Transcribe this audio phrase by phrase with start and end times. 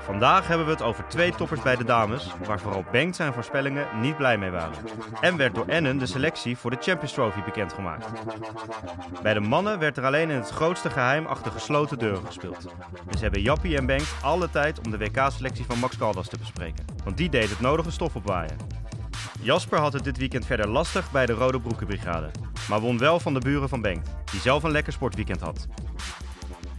[0.00, 3.86] Vandaag hebben we het over twee toppers bij de dames, waar vooral Bengt zijn voorspellingen
[4.00, 4.76] niet blij mee waren.
[5.20, 8.06] En werd door Ennen de selectie voor de Champions Trophy bekendgemaakt.
[9.22, 12.66] Bij de mannen werd er alleen in het grootste geheim achter gesloten deuren gespeeld.
[13.10, 16.84] Dus hebben Jappie en Bengt alle tijd om de WK-selectie van Max Caldas te bespreken.
[17.04, 18.56] Want die deed het nodige stof opwaaien.
[19.40, 22.30] Jasper had het dit weekend verder lastig bij de Rode Broekenbrigade.
[22.68, 25.66] Maar won wel van de buren van Bengt, die zelf een lekker sportweekend had.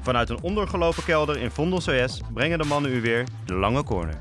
[0.01, 4.15] Vanuit een ondergelopen kelder in Vondel CS brengen de mannen u weer de lange corner.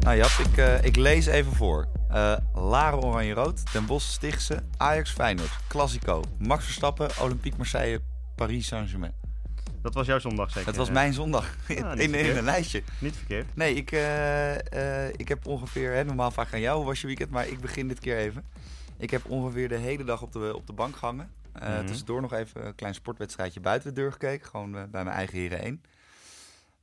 [0.00, 1.88] Nou Jap, ik, eh, ik lees even voor.
[2.08, 8.00] Eh Laren Oranje-Rood, Den Bosch Stichtse, Ajax Feyenoord, Classico, Max Verstappen, Olympique Marseille,
[8.36, 9.17] Paris Saint-Germain.
[9.82, 10.64] Dat was jouw zondag zeker?
[10.64, 12.82] Dat was mijn zondag Ah, in, in, een lijstje.
[13.00, 13.56] Niet verkeerd.
[13.56, 17.06] Nee, ik, eh, eh, ik heb ongeveer, hè, normaal vaak aan jou, hoe was je
[17.06, 17.30] weekend?
[17.30, 18.44] Maar ik begin dit keer even.
[18.96, 21.30] Ik heb ongeveer de hele dag op de, op de bank gehangen.
[21.52, 21.86] Eh Mhm.
[21.86, 24.48] Tussendoor nog even een klein sportwedstrijdje buiten de deur gekeken.
[24.48, 25.82] Gewoon bij mijn eigen heren 1.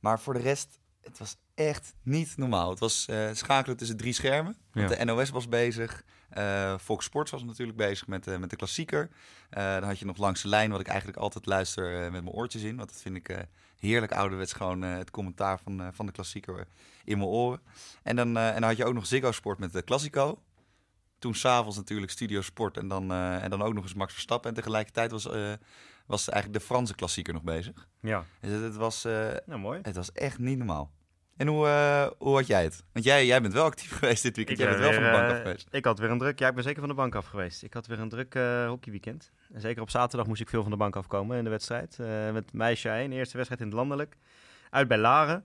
[0.00, 2.70] Maar voor de rest, het was echt niet normaal.
[2.70, 4.56] Het was schakelen tussen drie schermen.
[4.72, 6.02] Want de NOS was bezig.
[6.36, 9.10] Eh Fox Sports was natuurlijk bezig met, eh, met de klassieker.
[9.50, 12.34] Eh, dan had je nog langs de lijn, wat ik eigenlijk altijd luister met mijn
[12.34, 12.76] oortjes in.
[12.76, 13.46] Want dat vind ik
[13.78, 16.66] heerlijk ouderwets gewoon het commentaar van, van de klassieker
[17.04, 17.60] in mijn oren.
[18.02, 20.42] En dan, en dan had je ook nog Ziggo Sport met de Classico.
[21.18, 24.50] Toen s'avonds natuurlijk Studio Sport en dan, en dan ook nog eens Max Verstappen.
[24.50, 25.24] En tegelijkertijd was,
[26.06, 27.88] was eigenlijk de Franse klassieker nog bezig.
[28.00, 29.02] Ja, Dus het, het was,
[29.46, 29.78] nou mooi.
[29.82, 30.90] het was echt niet normaal.
[31.36, 32.84] En hoe, eh, hoe had jij het?
[32.92, 34.58] Want jij, jij bent wel actief geweest dit weekend.
[34.58, 35.68] jij ben bent wel van de bank eh, af geweest.
[35.70, 36.38] Ik had weer een druk.
[36.38, 37.62] Ja, ik ben zeker van de bank af geweest.
[37.62, 39.30] Ik had weer een druk eh hockeyweekend.
[39.52, 41.98] En zeker op zaterdag moest ik veel van de bank afkomen in de wedstrijd.
[41.98, 44.16] Eh, met meisje 1, eerste wedstrijd in het landelijk.
[44.70, 45.44] Uit bij Laren.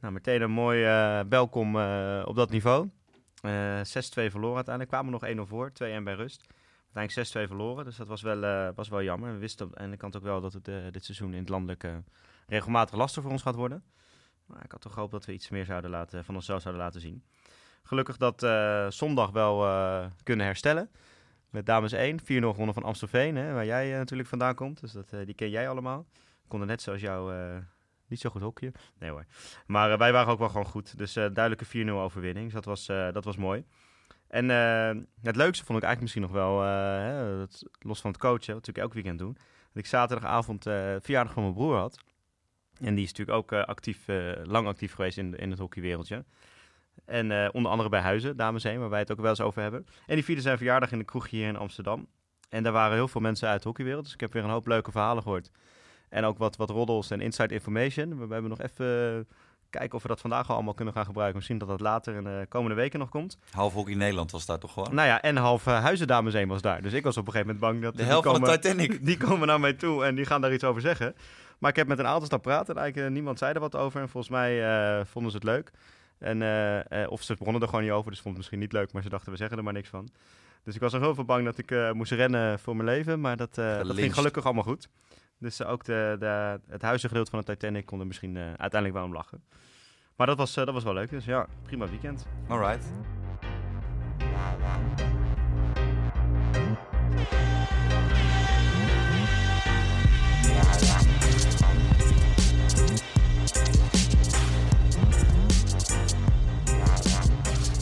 [0.00, 2.88] Nou, meteen een mooi eh, welkom eh, op dat niveau.
[3.42, 3.82] Eh 6-2
[4.30, 4.88] verloren uiteindelijk.
[4.88, 6.46] Kwamen nog 1-0 voor, 2-1 bij rust.
[6.92, 9.32] Uiteindelijk 6-2 verloren, dus dat was wel, eh, was wel jammer.
[9.32, 11.84] We wisten aan de kant ook wel dat het eh, dit seizoen in het landelijk
[11.84, 11.96] eh,
[12.46, 13.84] regelmatig lastig voor ons gaat worden.
[14.52, 17.00] Maar ik had toch gehoopt dat we iets meer zouden laten, van onszelf zouden laten
[17.00, 17.24] zien.
[17.82, 20.90] Gelukkig dat eh, zondag wel eh, kunnen herstellen.
[21.50, 24.80] Met dames 1, 4-0 gewonnen van Amstelveen, hè, waar jij eh, natuurlijk vandaan komt.
[24.80, 26.06] Dus dat, die ken jij allemaal.
[26.48, 27.32] Konden net zoals jou
[28.06, 28.74] niet zo goed hockeyen.
[28.98, 29.24] Nee hoor.
[29.66, 30.98] Maar wij waren ook wel gewoon goed.
[30.98, 32.44] Dus duidelijke 4-0 overwinning.
[32.44, 33.64] Dus dat was, dat was mooi.
[34.28, 34.48] En
[35.22, 37.44] het leukste vond ik eigenlijk misschien nog wel, hè,
[37.80, 39.32] los van het coachen, wat natuurlijk elk weekend doen.
[39.72, 40.62] Dat ik zaterdagavond
[41.02, 41.98] verjaardag van mijn broer had.
[42.80, 46.24] En die is natuurlijk ook eh, actief, eh, lang actief geweest in, in het hockeywereldje.
[47.04, 49.62] En eh, onder andere bij Huizen, dames heen, waar wij het ook wel eens over
[49.62, 49.86] hebben.
[50.06, 52.06] En die vierde zijn verjaardag in de kroegje hier in Amsterdam.
[52.48, 54.04] En daar waren heel veel mensen uit de hockeywereld.
[54.04, 55.50] Dus ik heb weer een hoop leuke verhalen gehoord.
[56.08, 58.18] En ook wat, wat roddels en inside information.
[58.18, 59.26] We, we hebben nog even
[59.70, 61.36] kijken of we dat vandaag al allemaal kunnen gaan gebruiken.
[61.36, 63.38] Misschien dat dat later in de komende weken nog komt.
[63.50, 64.94] Half hockey Nederland was daar toch gewoon?
[64.94, 66.82] Nou ja, en half uh, Huizen dames heen was daar.
[66.82, 67.92] Dus ik was op een gegeven moment bang dat...
[67.92, 69.04] de die helft van komen- Titanic.
[69.06, 71.14] die komen naar mij toe en die gaan daar iets over zeggen.
[71.60, 73.76] Maar ik heb met een aantal staan praten en eigenlijk eh, niemand zei er wat
[73.76, 74.00] over.
[74.00, 75.70] En volgens mij eh, vonden ze het leuk.
[76.18, 78.92] En, eh, of ze begonnen er gewoon niet over, dus vonden het misschien niet leuk.
[78.92, 80.08] Maar ze dachten, we zeggen er maar niks van.
[80.64, 83.20] Dus ik was nog heel veel bang dat ik moest rennen voor mijn leven.
[83.20, 84.88] Maar dat, dat ging gelukkig allemaal goed.
[85.38, 89.12] Dus ook de, de, het huizengedeelte van de Titanic kon er misschien uiteindelijk wel om
[89.12, 89.42] lachen.
[90.16, 91.10] Maar dat was, dat was wel leuk.
[91.10, 92.26] Dus ja, prima weekend.
[92.48, 92.84] Alright.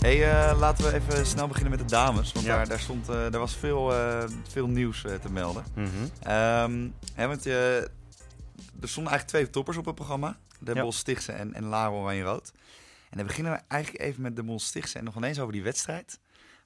[0.01, 2.33] Hey, eh, laten we even snel beginnen met de dames.
[2.33, 2.57] Want Ja.
[2.57, 5.65] daar, daar, stond, eh, er was veel, eh, veel nieuws te melden.
[6.23, 7.89] Ehm, hè, want eh, er
[8.89, 10.37] stonden eigenlijk twee toppers op het programma.
[10.59, 10.91] De Ja.
[10.91, 12.53] Stichtse en, en Laro Oranje Rood.
[13.11, 15.63] En dan beginnen we eigenlijk even met de Bos Stichtse en nog ineens over die
[15.63, 16.19] wedstrijd.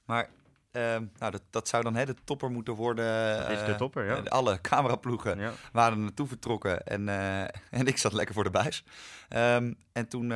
[0.05, 0.29] Maar
[0.71, 3.37] ehm, nou, dat, dat zou dan hè, de topper moeten worden.
[3.39, 4.15] Dat is de topper, ja.
[4.29, 5.51] Alle cameraploegen ja.
[5.71, 7.09] waren naartoe vertrokken en,
[7.79, 8.83] en ik zat lekker voor de buis.
[9.29, 10.33] Ehm, en toen,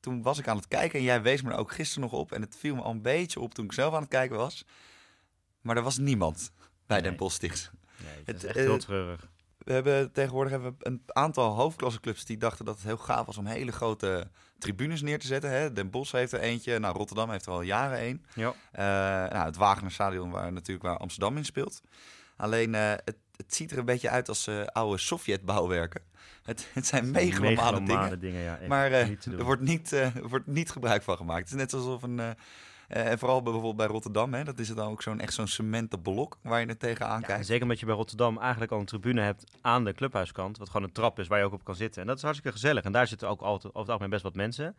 [0.00, 2.32] toen was ik aan het kijken en jij wees me er ook gisteren nog op.
[2.32, 4.64] En het viel me al een beetje op toen ik zelf aan het kijken was.
[5.60, 6.52] Maar er was niemand
[6.86, 7.00] bij.
[7.00, 7.40] Den Bosch.
[7.40, 7.50] Nee,
[8.24, 9.30] het is echt eh, heel treurig.
[9.58, 13.38] We hebben tegenwoordig hebben we een aantal hoofdklasseclubs die dachten dat het heel gaaf was
[13.38, 15.50] om hele grote tribunes neer te zetten.
[15.50, 15.72] Hè.
[15.72, 18.24] Den Bosch heeft er eentje, nou, Rotterdam heeft er al jaren een.
[18.34, 18.54] Ja.
[18.72, 21.80] Eh, nou, het Wagener waar natuurlijk waar Amsterdam in speelt.
[22.38, 26.02] Alleen eh, het, het ziet er een beetje uit als eh, oude Sovjet-bouwwerken.
[26.42, 28.20] Het, het zijn megalomane dingen.
[28.20, 28.58] Dingen, ja.
[28.58, 29.08] echt Maar eh,
[29.38, 31.38] er wordt niet, er wordt niet gebruik van gemaakt.
[31.38, 32.20] Het is net alsof een.
[32.88, 36.02] en vooral bijvoorbeeld bij Rotterdam, hè, dat is het dan ook zo'n echt zo'n cementen
[36.02, 37.46] blok waar je er tegenaan Ja, kijkt.
[37.46, 40.58] zeker omdat je bij Rotterdam eigenlijk al een tribune hebt aan de clubhuiskant.
[40.58, 42.00] Wat gewoon een trap is waar je ook op kan zitten.
[42.00, 42.84] En dat is hartstikke gezellig.
[42.84, 44.76] En daar zitten ook altijd over het algemeen best wat mensen.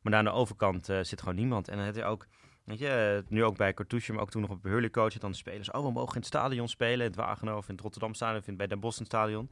[0.00, 1.68] Maar daar aan de overkant zit gewoon niemand.
[1.68, 2.26] En dan heb je ook
[2.64, 5.18] Weet je, nu ook bij Cartouche, maar ook toen nog op Hurley coach.
[5.18, 6.98] Dan de spelers, oh, we mogen in het stadion spelen.
[6.98, 9.50] In het Wageningen of in het Rotterdam stadion, of in, bij Den Bosch stadion.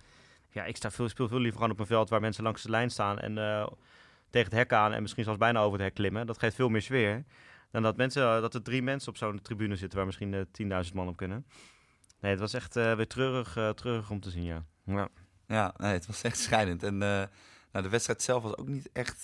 [0.50, 2.70] Ja, ik sta veel, speel veel liever gewoon op een veld waar mensen langs de
[2.70, 3.34] lijn staan en
[4.31, 6.26] tegen het hek aan en misschien zelfs bijna over het hek klimmen.
[6.26, 7.25] Dat geeft veel meer sfeer
[7.70, 10.46] dan dat, mensen, dat er drie mensen op zo'n tribune zitten waar misschien
[10.87, 11.46] 10.000 man op kunnen.
[12.20, 14.64] Nee, het was echt weer treurig, treurig om te zien, ja.
[14.84, 15.08] Ja,
[15.46, 16.82] ja nee, het was echt schijnend.
[16.82, 17.28] En nou,
[17.72, 19.22] de wedstrijd zelf was ook niet echt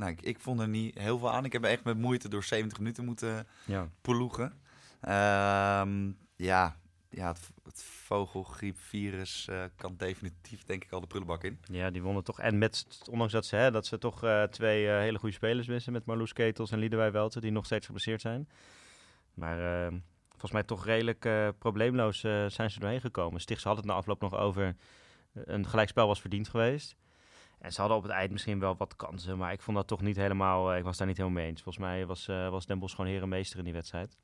[0.00, 1.44] nou, ik, ik, vond er niet heel veel aan.
[1.44, 3.88] Ik heb echt met moeite door 70 minuten moeten ja.
[4.00, 4.44] ploegen.
[5.02, 6.76] Um, ja,
[7.10, 11.58] ja, het, het vogelgriepvirus uh, kan definitief denk ik al de prullenbak in.
[11.64, 12.40] Ja, die wonnen toch.
[12.40, 15.66] En met, ondanks dat ze, hè, dat ze toch uh, twee uh, hele goede spelers
[15.66, 18.48] missen met Marloes Ketels en Liedewij Welten, die nog steeds geblesseerd zijn.
[19.34, 19.98] Maar ehm,
[20.28, 23.40] volgens mij toch redelijk probleemloos zijn ze doorheen gekomen.
[23.40, 24.76] Stichts had het na afloop nog over
[25.32, 26.96] een gelijkspel was verdiend geweest.
[27.60, 30.00] En ze hadden op het eind misschien wel wat kansen, maar ik vond dat toch
[30.00, 30.72] niet helemaal.
[30.72, 31.62] Uh, ik was daar niet helemaal mee eens.
[31.62, 34.16] Volgens mij was, uh, was Den Bosch gewoon herenmeester in die wedstrijd.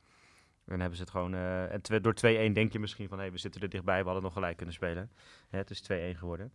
[0.64, 1.34] En hebben ze het gewoon.
[1.34, 4.04] Uh, en door 2-1 denk je misschien van hé, hey, we zitten er dichtbij, we
[4.04, 5.10] hadden nog gelijk kunnen spelen.
[5.48, 6.52] Hè, het is 2-1 geworden.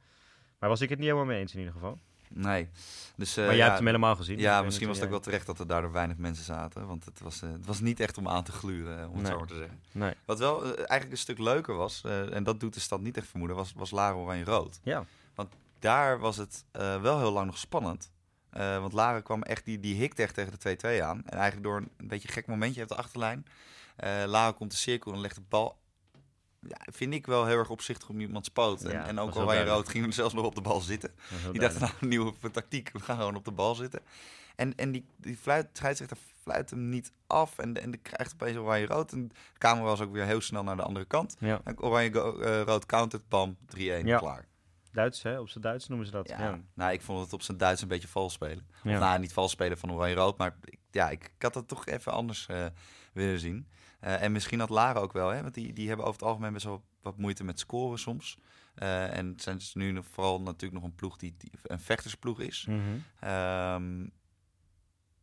[0.59, 1.97] Maar was ik het niet helemaal mee eens in ieder geval.
[2.29, 2.69] Nee.
[3.15, 4.39] Dus, maar jij ja, hebt hem helemaal gezien.
[4.39, 6.87] Ja, misschien was het ook wel terecht dat er daardoor weinig mensen zaten.
[6.87, 9.47] Want het was, het was niet echt om aan te gluren, om het zo maar
[9.47, 9.79] te zeggen.
[9.91, 10.13] Nee.
[10.25, 13.57] Wat wel eigenlijk een stuk leuker was, en dat doet de stad niet echt vermoeden,
[13.57, 14.79] was, was Laro Oranje-Rood.
[14.83, 15.05] Ja.
[15.81, 18.11] Daar was het uh, wel heel lang nog spannend.
[18.57, 21.21] Uh, want Lara kwam echt, die, die echt tegen de 2-2 aan.
[21.25, 23.45] En eigenlijk door een, een beetje gek momentje op de achterlijn.
[24.03, 25.79] Uh, Lara komt de cirkel en legt de bal.
[26.59, 28.83] Ja, vind ik wel heel erg opzichtig om iemand spoot.
[28.83, 31.13] En, ja, en ook al wij rood gingen we zelfs nog op de bal zitten.
[31.51, 32.89] Die dachten nou, een nieuwe tactiek.
[32.93, 34.01] We gaan gewoon op de bal zitten.
[34.55, 37.57] En, en die, die fluit, scheidsrechter fluit hem niet af.
[37.57, 39.11] En, en de krijgt opeens oranje rood.
[39.11, 41.35] En de camera was ook weer heel snel naar de andere kant.
[41.39, 41.61] Ja.
[41.75, 44.17] Oranje uh, rood countert, bam, 3-1, ja.
[44.17, 44.49] klaar.
[44.91, 45.39] Duits, hè?
[45.39, 46.29] Op zijn Duits noemen ze dat.
[46.29, 46.59] Ja.
[46.73, 48.67] Nou, ik vond het op zijn Duits een beetje vals spelen.
[48.75, 50.55] Of nou, niet vals spelen van Oranje-Rood, maar
[50.91, 52.65] ja, ik, ik, had het toch even anders uh,
[53.13, 53.67] willen zien.
[54.03, 55.41] Uh, en misschien had Lara ook wel, hè?
[55.41, 58.37] Want die, die hebben over het algemeen best wel wat moeite met scoren soms.
[58.75, 62.65] Uh, en zijn ze nu vooral natuurlijk nog een ploeg die, die een vechtersploeg is.
[62.69, 63.29] Mm -hmm.
[63.29, 64.11] um,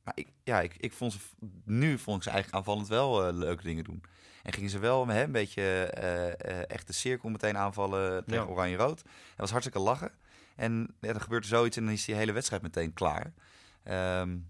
[0.03, 1.19] maar ik, ja, ik, ik vond ze,
[1.65, 4.03] nu vond ik ze eigenlijk aanvallend wel leuke dingen doen.
[4.43, 8.51] En gingen ze wel hè, een beetje uh, echt de cirkel meteen aanvallen tegen ja.
[8.51, 9.03] Oranje-Rood.
[9.03, 10.11] Dat was hartstikke lachen.
[10.57, 13.33] En ja, dan gebeurt er zoiets en dan is die hele wedstrijd meteen klaar.
[14.21, 14.47] Um,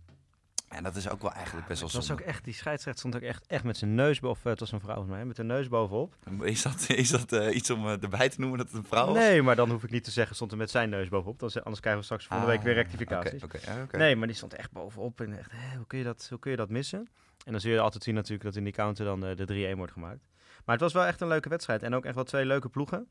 [0.68, 3.16] en dat is ook wel eigenlijk best wel Het was ook echt, die scheidsrechter stond
[3.16, 5.44] ook echt, echt met zijn neus boven, het was een vrouw van mij, met de
[5.44, 6.14] neus bovenop.
[6.40, 9.06] Is dat, is dat uh, iets om uh, erbij te noemen dat het een vrouw
[9.06, 9.16] was?
[9.16, 11.38] Nee, maar dan hoef ik niet te zeggen, stond er met zijn neus bovenop.
[11.38, 13.42] Dan, anders krijgen we straks volgende ah, week weer rectificaties.
[13.42, 14.00] Okay, okay, okay.
[14.00, 16.50] Nee, maar die stond echt bovenop en echt, hè, hoe, kun je dat, hoe kun
[16.50, 17.08] je dat missen?
[17.44, 19.76] En dan zul je altijd zien natuurlijk dat in die counter dan uh, de 3-1
[19.76, 20.26] wordt gemaakt.
[20.64, 23.08] Maar het was wel echt een leuke wedstrijd en ook echt wel twee leuke ploegen.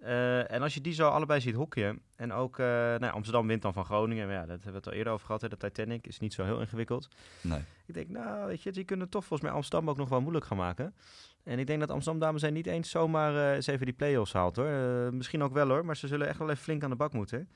[0.00, 3.62] Uh, en als je die zo allebei ziet hockeyen, en ook uh, nou, Amsterdam wint
[3.62, 5.56] dan van Groningen, maar ja, dat hebben we het al eerder over gehad, hè, de
[5.56, 7.08] Titanic is niet zo heel ingewikkeld.
[7.40, 7.60] Nee.
[7.86, 10.44] Ik denk, nou, weet je, die kunnen toch volgens mij Amsterdam ook nog wel moeilijk
[10.44, 10.94] gaan maken.
[11.42, 14.32] En ik denk dat Amsterdam dames zijn niet eens zomaar uh, eens even die play-offs
[14.32, 14.70] haalt hoor.
[15.14, 17.48] misschien ook wel hoor, maar ze zullen echt wel even flink aan de bak moeten.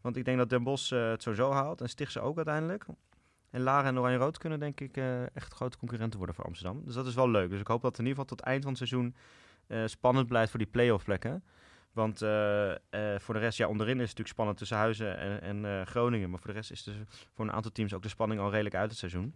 [0.00, 2.84] Want ik denk dat Den Bosch het sowieso haalt en Stichtse ook uiteindelijk.
[3.50, 4.96] En Lara en Oranje Rood kunnen denk ik
[5.34, 6.82] echt grote concurrenten worden voor Amsterdam.
[6.84, 7.50] Dus dat is wel leuk.
[7.50, 9.14] Dus ik hoop dat in ieder geval tot eind van het seizoen
[9.86, 11.44] spannend blijft voor die play-off plekken.
[11.96, 15.42] Want uh, uh, voor de rest, ja, onderin is het natuurlijk spannend tussen Huizen en,
[15.42, 16.30] en uh, Groningen.
[16.30, 16.94] Maar voor de rest is dus
[17.34, 19.34] voor een aantal teams ook de spanning al redelijk uit het seizoen.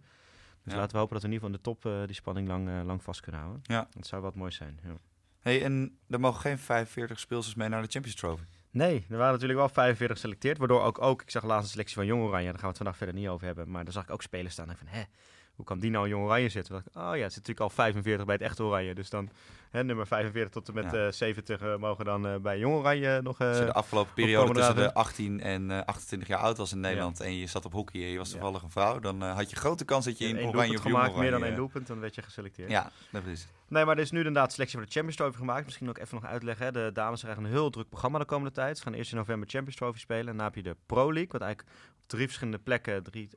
[0.63, 0.79] Dus ja.
[0.79, 3.03] laten we hopen dat we in ieder geval in de top die spanning lang, lang
[3.03, 3.61] vast kunnen houden.
[3.63, 3.87] Ja.
[3.93, 4.79] Dat zou wat mooi zijn.
[4.83, 4.97] Ja.
[5.39, 8.43] Hey, en er mogen geen 45 speelsters mee naar de Champions Trophy?
[8.71, 10.57] Nee, er waren natuurlijk wel 45 geselecteerd.
[10.57, 12.43] Waardoor ook, ook ik zag laatst een selectie van Jong Oranje.
[12.45, 13.71] Daar gaan we het vandaag verder niet over hebben.
[13.71, 15.03] Maar daar zag ik ook spelers staan en van, hè,
[15.61, 16.75] hoe kan die nou Jong Oranje zitten?
[16.75, 18.95] oh ja, het zit natuurlijk al 45 bij het echte Oranje.
[18.95, 19.29] Dus dan
[19.69, 21.05] hè, nummer 45 tot en met ja.
[21.05, 23.37] uh, 70 uh, mogen dan uh, bij Jong Oranje nog...
[23.37, 27.17] De afgelopen periode tussen de 18 en 28 jaar oud was in Nederland...
[27.17, 27.25] Ja.
[27.25, 28.99] en je zat op hockey en je was toevallig een vrouw...
[28.99, 31.87] dan had je grote kans dat je in Oranje of gemaakt, meer dan één doelpunt,
[31.87, 32.69] dan werd je geselecteerd.
[32.69, 35.65] Ja, dat is Nee, maar er is nu inderdaad selectie voor de Champions Trophy gemaakt.
[35.65, 36.65] Misschien ook even nog uitleggen.
[36.65, 36.71] Hè.
[36.71, 38.77] De dames krijgen een heel druk programma de komende tijd.
[38.77, 40.19] Ze gaan eerst in november Champions Trophy spelen.
[40.19, 43.29] En daarna heb je de Pro League, wat eigenlijk op drie verschillende plekken, drie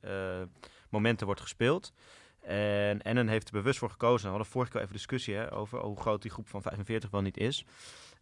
[0.95, 1.93] momenten wordt gespeeld.
[2.41, 4.25] En Ennen heeft er bewust voor gekozen.
[4.25, 7.21] We hadden vorige keer even discussie hè, over hoe groot die groep van 45 wel
[7.21, 7.65] niet is.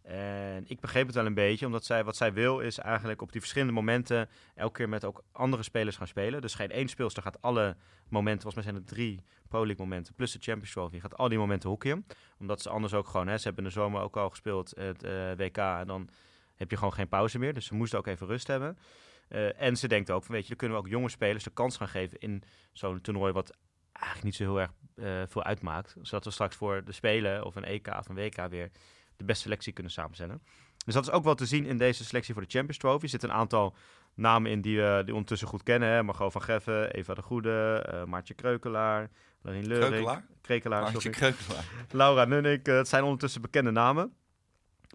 [0.03, 3.31] En ik begreep het wel een beetje, omdat zij, wat zij wil is eigenlijk op
[3.31, 6.41] die verschillende momenten elke keer met ook andere spelers gaan spelen.
[6.41, 7.75] Dus geen één speelster gaat alle
[8.09, 11.29] momenten, volgens mij zijn er drie Pro League momenten, plus de Champions Trophy, gaat al
[11.29, 12.05] die momenten hockeyen.
[12.39, 15.31] Omdat ze anders ook gewoon, hè, ze hebben de zomer ook al gespeeld het uh,
[15.37, 16.09] WK en dan
[16.55, 17.53] heb je gewoon geen pauze meer.
[17.53, 18.77] Dus ze moesten ook even rust hebben.
[19.29, 21.49] Uh, en ze denkt ook van, weet je, dan kunnen we ook jonge spelers de
[21.49, 23.57] kans gaan geven in zo'n toernooi wat
[23.91, 25.95] eigenlijk niet zo heel erg uh, veel uitmaakt.
[26.01, 28.71] Zodat we straks voor de Spelen of een EK of een WK weer
[29.17, 30.41] de beste selectie kunnen samenstellen.
[30.85, 33.03] Dus dat is ook wel te zien in deze selectie voor de Champions Trophy.
[33.03, 33.75] Er zitten een aantal
[34.15, 35.89] namen in die we die ondertussen goed kennen.
[35.89, 36.03] Hè?
[36.03, 39.09] Margot van Geffen, Eva de Goede, uh, Maartje Kreukelaar,
[39.41, 39.89] Larine Leuring.
[39.89, 40.25] Kreukelaar?
[40.41, 40.91] Krekelaar.
[40.91, 41.65] Kreukelaar.
[41.91, 42.67] Laura Nunnik.
[42.67, 44.13] eh, het zijn ondertussen bekende namen.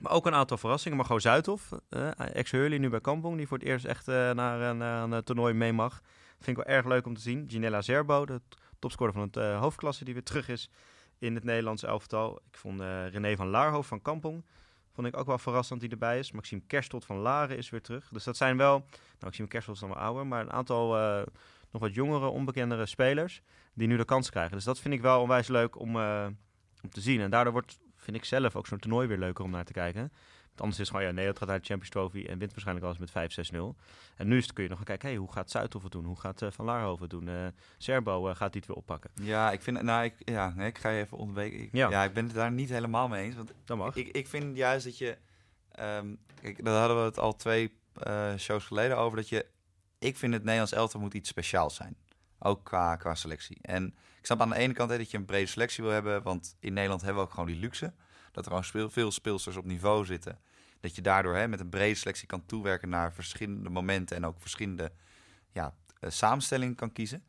[0.00, 0.96] Maar ook een aantal verrassingen.
[0.96, 5.12] Margot Zuidhof, eh ex-Hurley, nu bij Kampong, die voor het eerst echt eh, naar een,
[5.12, 6.00] eh, toernooi mee mag.
[6.40, 7.44] Vind ik wel erg leuk om te zien.
[7.48, 8.40] Ginella Zerbo, de
[8.78, 10.70] topscorer van het hoofdklasse, die weer terug is
[11.18, 12.40] in het Nederlandse elftal.
[12.50, 14.44] Ik vond René van Laarhoofd van Kampong,
[14.92, 16.32] vond ik ook wel verrassend die erbij is.
[16.32, 18.08] Maxime Kerstot van Laren is weer terug.
[18.08, 18.90] Dus dat zijn wel, nou
[19.20, 20.96] Maxime Kerstot is dan wel ouder, maar een aantal
[21.70, 23.42] nog wat jongere, onbekendere spelers
[23.74, 24.52] die nu de kans krijgen.
[24.52, 25.96] Dus dat vind ik wel onwijs leuk om,
[26.82, 27.20] om te zien.
[27.20, 27.78] En daardoor wordt,
[28.08, 30.00] vind ik zelf, ook zo'n toernooi weer leuker om naar te kijken.
[30.00, 32.86] Want anders is het gewoon, ja, Nederland gaat naar de Champions Trophy en wint waarschijnlijk
[32.86, 33.56] alles met 5-6-0.
[34.16, 36.04] En nu is het, kun je nog gaan kijken, hey, hoe gaat Zuidhof het doen?
[36.04, 37.28] Hoe gaat eh, Van Laarhoven het doen?
[37.28, 37.46] Eh,
[37.78, 39.10] Serbo eh, gaat die het weer oppakken?
[39.14, 41.60] Ja, ik vind, nou, ik, ja, nee, ik ga je even ontweken.
[41.60, 41.90] Ik, Ja.
[41.90, 42.04] ja.
[42.04, 43.34] ik ben het daar niet helemaal mee eens.
[43.34, 43.96] Want Dat mag.
[43.96, 45.18] ik, ik vind juist dat je,
[45.70, 47.72] ehm, kijk, daar hadden we het al twee
[48.36, 49.46] shows geleden over, dat je,
[49.98, 51.96] ik vind het Nederlands elftal moet iets speciaals zijn.
[52.38, 53.58] Ook qua, selectie.
[53.62, 53.86] En
[54.18, 56.56] ik snap aan de ene kant hè, dat je een brede selectie wil hebben, want
[56.60, 57.94] in Nederland hebben we ook gewoon die luxe.
[58.32, 60.38] Dat er gewoon veel speelsters op niveau zitten.
[60.80, 64.40] Dat je daardoor hè, met een brede selectie kan toewerken naar verschillende momenten en ook
[64.40, 64.92] verschillende
[65.50, 67.24] ja, eh, samenstellingen kan kiezen.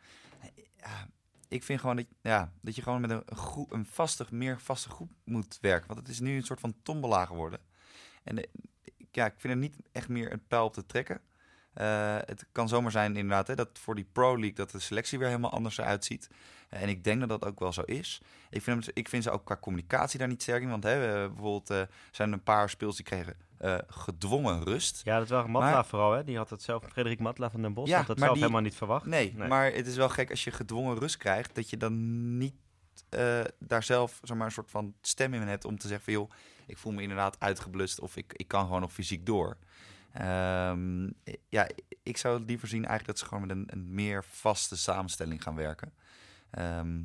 [1.47, 4.89] Ik vind gewoon dat, ja, dat je gewoon met een, groep, een vaste, meer vaste
[4.89, 5.87] groep moet werken.
[5.87, 7.59] Want het is nu een soort van tombola geworden.
[8.23, 8.49] En eh,
[9.11, 11.21] ja, ik vind er niet echt meer een pijl op te trekken.
[11.79, 15.17] Eh, het kan zomaar zijn inderdaad hè, dat voor die Pro League dat de selectie
[15.19, 16.29] weer helemaal anders eruit ziet.
[16.69, 18.21] Eh, en ik denk dat dat ook wel zo is.
[18.50, 20.69] Ik vind, hem, ik vind ze ook qua communicatie daar niet sterk in.
[20.69, 21.81] Want hè, bijvoorbeeld eh,
[22.12, 23.36] zijn er een paar speels die kregen
[23.88, 25.01] gedwongen rust.
[25.03, 26.24] Ja, dat was Matla Maar- vooral, hè?
[26.24, 28.62] Die had het zelf, Frederik Matla van den Bosch, Ja, had dat zelf die- helemaal
[28.62, 29.05] niet verwacht.
[29.05, 29.48] Nee, Nee.
[29.48, 32.53] maar het is wel gek als je gedwongen rust krijgt, dat je dan niet
[33.59, 36.31] daar zelf zeg maar, een soort van stem in hebt om te zeggen van joh,
[36.65, 39.57] ik voel me inderdaad uitgeblust of ik, ik kan gewoon nog fysiek door.
[40.19, 41.09] Ehm,
[41.49, 41.67] ja,
[42.03, 45.55] ik zou liever zien eigenlijk dat ze gewoon met een, een meer vaste samenstelling gaan
[45.55, 45.93] werken.
[46.49, 47.01] Ehm,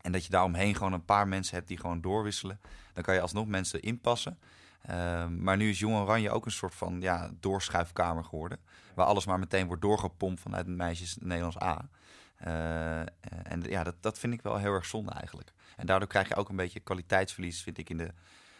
[0.00, 2.60] en dat je daaromheen gewoon een paar mensen hebt die gewoon doorwisselen.
[2.92, 4.38] Dan kan je alsnog mensen inpassen.
[4.82, 8.58] Ehm, maar nu is Jong Oranje ook een soort van ja, doorschuifkamer geworden.
[8.94, 11.88] Waar alles maar meteen wordt doorgepompt vanuit de meisjes Nederlands A.
[12.36, 13.00] Eh,
[13.42, 15.52] en ja, dat, dat vind ik wel heel erg zonde eigenlijk.
[15.76, 18.12] En daardoor krijg je ook een beetje kwaliteitsverlies, vind ik in de.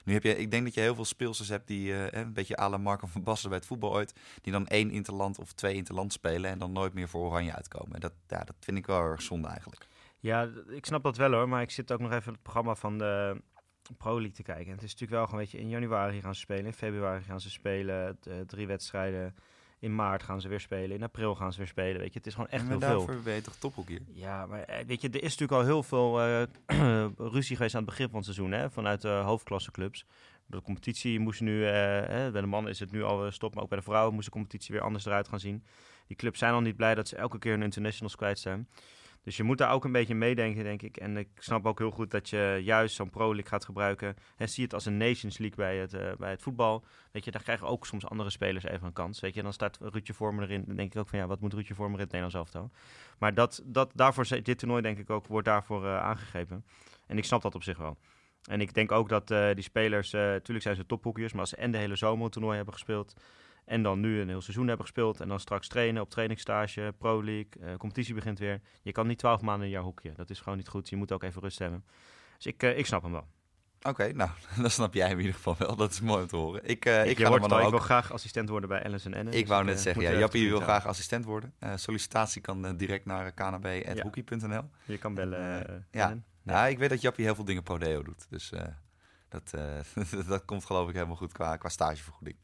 [0.04, 2.58] Nu heb je, ik denk dat je heel veel speelsters hebt die eh, een beetje
[2.58, 6.12] à la van Basten bij het voetbal ooit, die dan één interland of twee interland
[6.12, 7.94] spelen en dan nooit meer voor Oranje uitkomen.
[7.94, 9.86] En dat, ja, dat vind ik wel erg zonde eigenlijk.
[10.18, 12.98] Ja, ik snap dat wel hoor, maar ik zit ook nog even het programma van
[12.98, 13.42] de
[13.96, 14.66] Pro League te kijken.
[14.66, 17.22] En het is natuurlijk wel gewoon, weet je, in januari gaan ze spelen, in februari
[17.22, 19.34] gaan ze spelen, eh, drie wedstrijden.
[19.82, 22.18] In maart gaan ze weer spelen, in april gaan ze weer spelen, weet je.
[22.18, 23.22] Het is gewoon echt heel daarvoor veel.
[23.22, 24.02] ben je toch tophoek hier?
[24.12, 27.82] Ja, maar eh, weet je, er is natuurlijk al heel veel eh, ruzie geweest aan
[27.82, 30.06] het begin van het seizoen, hè, vanuit de hoofdklasseclubs.
[30.46, 31.72] De competitie moest nu, eh,
[32.08, 34.14] hè, bij de mannen is het nu al eh, stop, maar ook bij de vrouwen
[34.14, 35.64] moest de competitie weer anders eruit gaan zien.
[36.06, 38.68] Die clubs zijn al niet blij dat ze elke keer hun internationals kwijt zijn.
[39.22, 40.96] Dus je moet daar ook een beetje meedenken, denk ik.
[40.96, 44.16] En ik snap ook heel goed dat je juist zo'n Pro League gaat gebruiken.
[44.36, 46.84] En zie het als een Nations League bij het, eh, bij het voetbal.
[47.12, 49.20] Weet je, daar krijgen ook soms andere spelers even een kans.
[49.20, 50.64] Weet je, dan staat Ruudje Vormer erin.
[50.66, 52.70] Dan denk ik ook van ja, wat moet Ruudje Vormer in het Nederlands elftal?
[53.18, 56.64] Maar dat, dat, daarvoor, dit toernooi denk ik ook, wordt daarvoor eh, aangegeven.
[57.06, 57.96] En ik snap dat op zich wel.
[58.42, 61.56] En ik denk ook dat eh, die spelers, natuurlijk zijn ze tophoekjes, maar als ze
[61.56, 63.14] en de hele zomer toernooi hebben gespeeld...
[63.64, 65.20] En dan nu een heel seizoen hebben gespeeld.
[65.20, 68.60] En dan straks trainen op trainingsstage, Pro League, eh, competitie begint weer.
[68.82, 70.12] Je kan niet twaalf maanden een jaar hoekje.
[70.12, 70.88] Dat is gewoon niet goed.
[70.88, 71.84] Je moet ook even rust hebben.
[72.36, 73.26] Dus ik, eh, ik snap hem wel.
[73.82, 75.76] Oké, nou, dan snap jij hem in ieder geval wel.
[75.76, 76.68] Dat is mooi om te horen.
[76.68, 77.70] Ik, eh, ik, ga word wel, dan ik ook...
[77.70, 79.28] wil graag assistent worden bij Ellison N.
[79.30, 81.54] Ik wou net zeggen, ja, Jappie wil graag assistent worden.
[81.74, 84.70] Sollicitatie kan direct naar knb.hockey.nl.
[84.84, 85.86] Je kan bellen.
[85.90, 86.18] Ja.
[86.42, 88.26] Nou, ik weet dat Jappie heel veel dingen pro deo doet.
[88.30, 88.52] Dus
[89.28, 89.54] dat,
[90.28, 92.36] dat komt geloof ik helemaal goed qua, qua stagevergoeding.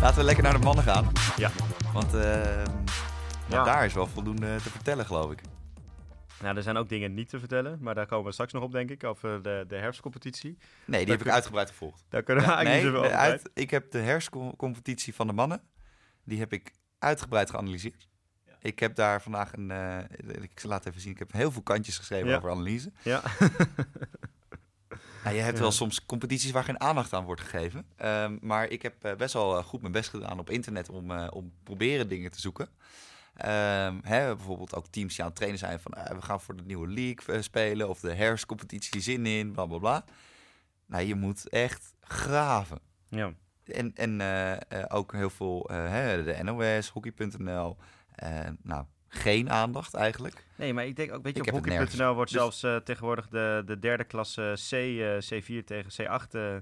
[0.00, 1.12] Laten we lekker naar de mannen gaan.
[1.36, 1.50] Ja.
[1.92, 2.66] Want eh, nou,
[3.48, 3.64] Ja.
[3.64, 5.40] daar is wel voldoende te vertellen, geloof ik.
[6.42, 8.72] Nou, er zijn ook dingen niet te vertellen, maar daar komen we straks nog op,
[8.72, 10.50] denk ik, over de, de herfstcompetitie.
[10.84, 12.04] Nee, die Daar heb ik uitgebreid gevolgd.
[12.08, 15.14] Daar kunnen we Ja, eigenlijk nee, niet zoveel de over uit, ik heb de herfstcompetitie
[15.14, 15.62] van de mannen.
[16.24, 18.08] Die heb ik uitgebreid geanalyseerd.
[18.62, 19.70] Ik heb daar vandaag een.
[19.70, 19.98] eh,
[20.42, 21.12] ik laat even zien.
[21.12, 22.36] Ik heb heel veel kantjes geschreven Ja.
[22.36, 22.92] over analyse.
[23.02, 23.22] Ja.
[25.24, 25.62] Nou, je hebt Ja.
[25.62, 27.84] wel soms competities waar geen aandacht aan wordt gegeven.
[27.96, 31.10] Ehm, maar ik heb eh, best wel eh, goed mijn best gedaan op internet om,
[31.20, 32.68] om proberen dingen te zoeken.
[33.36, 36.62] Ehm, hè, bijvoorbeeld ook teams die aan het trainen zijn van we gaan voor de
[36.66, 40.04] nieuwe league spelen of de herfstcompetitie zin in, bla bla bla.
[40.86, 42.78] Nou, je moet echt graven.
[43.08, 43.32] ja.
[43.64, 44.20] En, en
[44.90, 47.76] ook heel veel, hè, de NOS, hockey.nl.
[48.22, 50.46] eh, nou, geen aandacht eigenlijk.
[50.56, 53.28] Nee, maar ik denk ook, weet je, Ik op hockey.nl wordt Dus- zelfs eh, tegenwoordig
[53.28, 56.56] de, de derde klasse C, eh, C4 tegen C8 eh,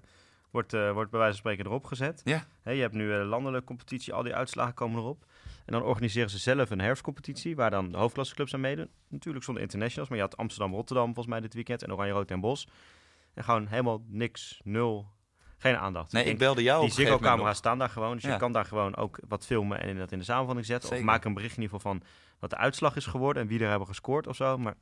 [0.50, 2.21] wordt, wordt bij wijze van spreken erop gezet.
[2.25, 2.45] Ja.
[2.64, 5.25] Je hebt nu een landelijke competitie, al die uitslagen komen erop.
[5.67, 8.88] En dan organiseren ze zelf een herfstcompetitie, waar dan de hoofdklasseclubs aan meedoen.
[9.09, 12.69] Natuurlijk zonder internationals, maar je had Amsterdam-Rotterdam volgens mij dit weekend en Oranje-Rood en Bos.
[13.35, 15.07] En gewoon helemaal niks, nul,
[15.61, 16.12] geen aandacht.
[16.12, 18.33] Nee, ik belde jou die Ziggo-camera's staan daar gewoon, dus Ja.
[18.33, 20.88] je kan daar gewoon ook wat filmen en dat in de samenvatting zetten.
[20.88, 21.05] Zeker.
[21.05, 22.02] Of maak een bericht in ieder geval van
[22.38, 24.75] wat de uitslag is geworden en wie er hebben gescoord of zo, maar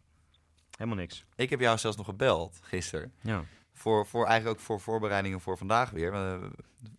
[0.76, 1.24] helemaal niks.
[1.36, 3.12] Ik heb jou zelfs nog gebeld gisteren.
[3.20, 3.42] Ja.
[3.78, 6.12] Voor, voor eigenlijk ook voor voorbereidingen voor vandaag weer.
[6.12, 6.34] Eh,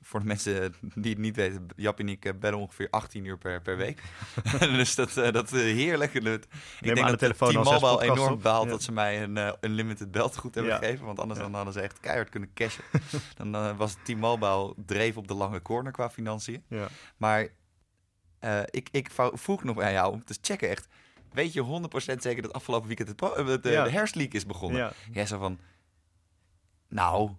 [0.02, 3.38] voor de mensen die het niet weten, Jap en ik eh, bellen ongeveer 18 uur
[3.38, 4.02] per, per week.
[4.60, 6.14] dus dat, eh, dat is heerlijk.
[6.14, 6.40] Ik aan
[6.82, 8.42] denk de dat telefoon de T-Mobile podcasts enorm op.
[8.44, 8.70] baalt Ja.
[8.72, 10.80] dat ze mij een eh, unlimited beltegoed hebben Ja.
[10.80, 11.06] gegeven.
[11.06, 11.46] Want anders Ja.
[11.46, 12.84] dan hadden ze echt keihard kunnen cashen.
[13.38, 16.64] dan was T-Mobile dreef op de lange corner qua financiën.
[16.68, 16.88] Ja.
[17.18, 17.48] Maar
[18.66, 20.88] ik, ik vroeg nog aan jou om te checken echt.
[21.32, 24.80] Weet je 100% zeker dat afgelopen weekend het de, de herfstleague is begonnen?
[24.80, 24.92] Ja.
[25.12, 25.60] Jij zo van,
[26.90, 27.38] nou,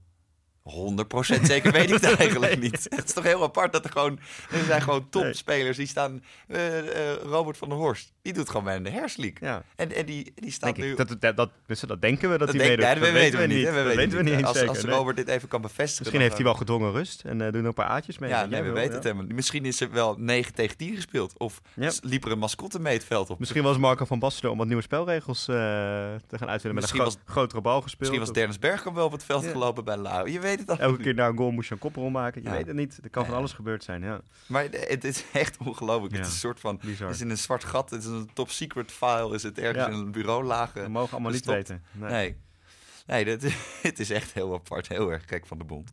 [0.62, 2.86] 100% zeker weet ik het eigenlijk niet.
[2.90, 4.18] Het is toch heel apart dat er gewoon,
[4.50, 6.22] er zijn gewoon topspelers die staan.
[6.48, 9.48] eh, eh, Robert van der Horst, die doet gewoon in de herfstleague.
[9.48, 9.62] ja.
[9.76, 10.94] En, en die, die staat nu...
[10.94, 12.84] Dat, dat, dat, dus dat denken we dat, hij meedoet.
[12.84, 13.64] ja, dat weten we niet.
[13.64, 14.68] Dat weten we niet eens als, zeker.
[14.74, 14.94] als nee.
[14.94, 15.98] Robert dit even kan bevestigen.
[16.02, 18.30] Misschien heeft hij wel gedwongen rust en eh doen er een paar aatjes mee.
[18.30, 19.26] Ja, nee, we weten het helemaal.
[19.28, 21.38] Misschien is er wel 9 tegen 10 gespeeld.
[21.38, 21.90] Of Ja.
[22.02, 23.38] liep er een mascotte mee het veld op.
[23.38, 26.74] Misschien was Marco van Basten om wat nieuwe spelregels te gaan uitvinden.
[26.80, 28.00] Met Misschien een gro- grotere bal gespeeld.
[28.00, 30.30] Misschien was Dennis Bergkamp wel op het veld gelopen bij Lau.
[30.30, 32.42] Je weet het Elke keer na een goal moest je een koprol maken.
[32.42, 32.54] Je Ja.
[32.54, 32.98] weet het niet.
[33.02, 34.02] Er kan van alles gebeurd zijn.
[34.02, 36.14] Ja, Maar het is echt ongelooflijk.
[36.16, 36.80] Het is een soort van...
[36.84, 37.06] bizar.
[37.06, 37.90] Het is in een zwart gat.
[37.90, 39.34] Het is een top secret file.
[39.34, 40.82] Is het ergens in een bureau lagen.
[40.82, 41.82] We mogen allemaal niet weten.
[41.92, 42.10] Nee.
[42.10, 42.36] Nee.
[43.06, 43.52] Nee, dat,
[43.82, 44.88] het is echt heel apart.
[44.88, 45.92] Heel erg gek van de bond.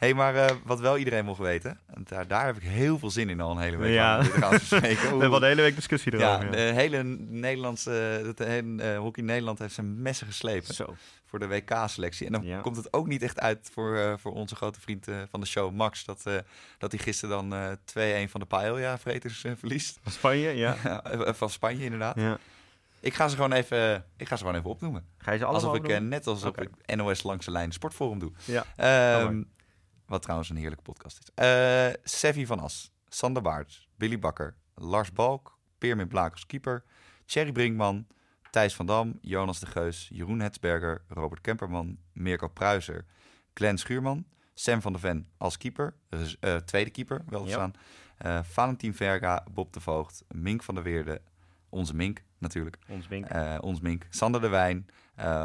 [0.00, 1.78] Hey, maar eh, wat wel iedereen mocht weten.
[1.94, 3.92] En daar, daar heb ik heel veel zin in al een hele week.
[3.92, 4.22] Ja.
[4.22, 4.50] gaan.
[4.60, 6.50] We hebben al de hele week discussie ja, erover.
[6.52, 7.90] de hele Nederlandse,
[8.26, 10.94] het hele eh, hockey Nederland heeft zijn messen geslepen Zo.
[11.26, 12.26] voor de WK-selectie.
[12.26, 12.60] En dan Ja.
[12.60, 15.72] komt het ook niet echt uit voor, eh, voor onze grote vriend van de show,
[15.72, 16.22] Max, dat,
[16.78, 19.98] dat hij gisteren dan eh 2-1 van de paella-vreters verliest.
[20.02, 20.76] Van Spanje, ja.
[21.34, 22.16] Van Spanje inderdaad.
[22.16, 22.38] ja.
[23.02, 25.04] Ik ga ze gewoon even, ik ga ze gewoon even opnoemen.
[25.18, 26.08] Ga je ze allemaal Alsof ik opnoemen?
[26.08, 26.68] net alsof Oké.
[26.86, 28.32] ik NOS langs de lijn sportforum doe.
[28.44, 28.64] Ja.
[28.76, 29.42] Ehm.
[30.10, 31.30] Wat trouwens een heerlijke podcast is.
[31.34, 36.84] Eh Sevi van As, Sander Baarts, Billy Bakker, Lars Balk, Peermin Blaak als keeper,
[37.24, 38.06] Thierry Brinkman,
[38.50, 43.04] Thijs van Dam, Jonas de Geus, Jeroen Hetsberger, Robert Kemperman, Mirko Pruiser,
[43.54, 45.94] Glenn Schuurman, Sam van der Ven als keeper,
[46.40, 47.72] eh, tweede keeper wel te staan,
[48.18, 51.20] eh Valentin Verga, Bob de Voogd, Mink van der Weerde,
[51.68, 53.26] onze Mink natuurlijk, Ons Wink.
[53.26, 54.86] eh, ons Mink, Sander de Wijn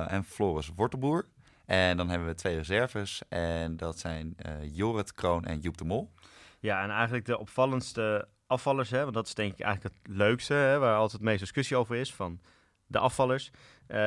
[0.07, 1.25] en Floris Wortelboer.
[1.65, 5.85] En dan hebben we twee reserves en dat zijn eh Jorrit Kroon en Joep de
[5.85, 6.11] Mol.
[6.59, 10.53] Ja, en eigenlijk de opvallendste afvallers, hè, want dat is denk ik eigenlijk het leukste,
[10.53, 12.39] hè, waar altijd het meest discussie over is, van
[12.87, 13.51] de afvallers.
[13.87, 13.97] Eh,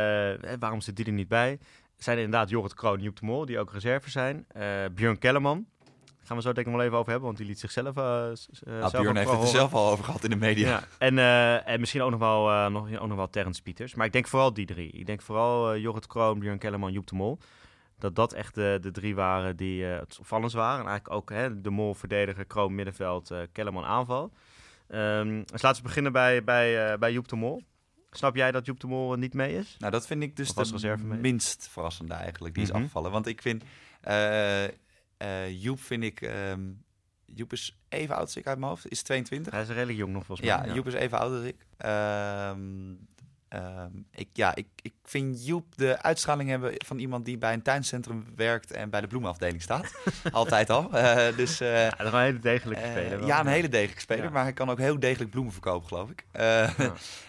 [0.59, 1.59] waarom zit die er niet bij?
[1.97, 4.45] Zijn inderdaad Jorrit Kroon en Joep de Mol, die ook reserve zijn.
[4.49, 5.67] Eh Björn Kellerman,
[6.29, 8.03] gaan we zo denk ik wel even over hebben, want die liet zichzelf uh,
[8.81, 10.69] Nou, Björn heeft het er zelf al over gehad in de media.
[10.69, 13.95] Ja, en, eh, en misschien ook nog wel, nog, ook nog wel Terrence Pieters.
[13.95, 14.91] Maar ik denk vooral die drie.
[14.91, 17.39] Ik denk vooral eh, Jorrit Kroon, Björn Kellerman, Joep de Mol.
[17.99, 20.81] Dat dat echt de, de drie waren die het opvallends waren.
[20.81, 24.33] En eigenlijk ook hè, de Mol verdediger, Kroon middenveld, Kellerman aanval.
[24.89, 27.63] Ehm, dus laten we beginnen bij, bij, bij Joep de Mol.
[28.11, 29.77] Snap jij dat Joep de Mol niet mee is?
[29.79, 32.55] Nou, dat vind ik dus de minst verrassende eigenlijk.
[32.55, 32.79] Die is Mhm.
[32.79, 33.11] afgevallen.
[33.11, 33.63] Want ik vind...
[35.19, 36.21] eh, Joep vind ik...
[36.21, 36.61] ehm,
[37.35, 38.91] Joep is even oud als ik uit mijn hoofd.
[38.91, 39.53] Is 22.
[39.53, 40.67] Hij is redelijk jong nog volgens mij.
[40.67, 41.67] Ja, Joep is even oud als ik.
[41.77, 42.61] Ehm,
[43.49, 47.63] ehm, ik, ja, ik, ik vind Joep de uitstraling hebben van iemand die bij een
[47.63, 49.95] tuincentrum werkt en bij de bloemenafdeling staat.
[50.33, 50.93] Altijd al.
[50.93, 53.27] Eh, dus, eh, Ja, dat is een hele degelijke speler.
[53.27, 54.31] ja, een hele degelijke speler, Ja.
[54.31, 56.27] maar hij kan ook heel degelijk bloemen verkopen, geloof ik.
[56.33, 56.73] Ja.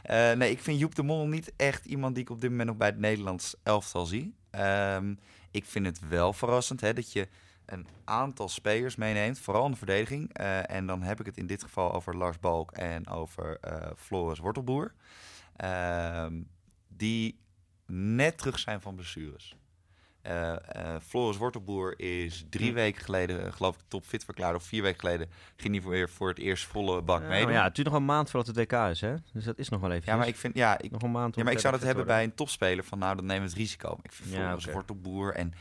[0.36, 2.78] nee, ik vind Joep de Mol niet echt iemand die ik op dit moment nog
[2.78, 4.36] bij het Nederlands elftal zie.
[4.49, 5.13] Ehm,
[5.52, 7.28] ik vind het wel verrassend hè, dat je
[7.73, 10.34] een aantal spelers meeneemt, vooral in de verdediging.
[10.34, 13.89] Eh, en dan heb ik het in dit geval over Lars Balk en over eh,
[13.97, 14.93] Floris Wortelboer.
[15.55, 16.41] Ehm,
[16.88, 17.39] die
[17.86, 19.55] net terug zijn van blessures.
[20.21, 20.51] Eh,
[20.95, 22.73] eh, Floris Wortelboer is drie Hm.
[22.75, 24.55] weken geleden, geloof ik, topfit verklaard.
[24.55, 27.49] Of vier weken geleden ging hij weer voor het eerst volle bak Ja, maar ja,
[27.49, 29.15] Ja, het duurt nog een maand voordat het WK is, hè?
[29.34, 30.17] Dus dat is nog wel even.
[30.17, 31.36] maar ik vind, ja, ik, nog een maand.
[31.36, 33.58] ja, maar ik zou dat hebben bij een topspeler van, nou, dan nemen we het
[33.58, 33.97] risico.
[34.01, 34.73] Ik vind Ja, Floris oké.
[34.73, 35.53] Wortelboer en,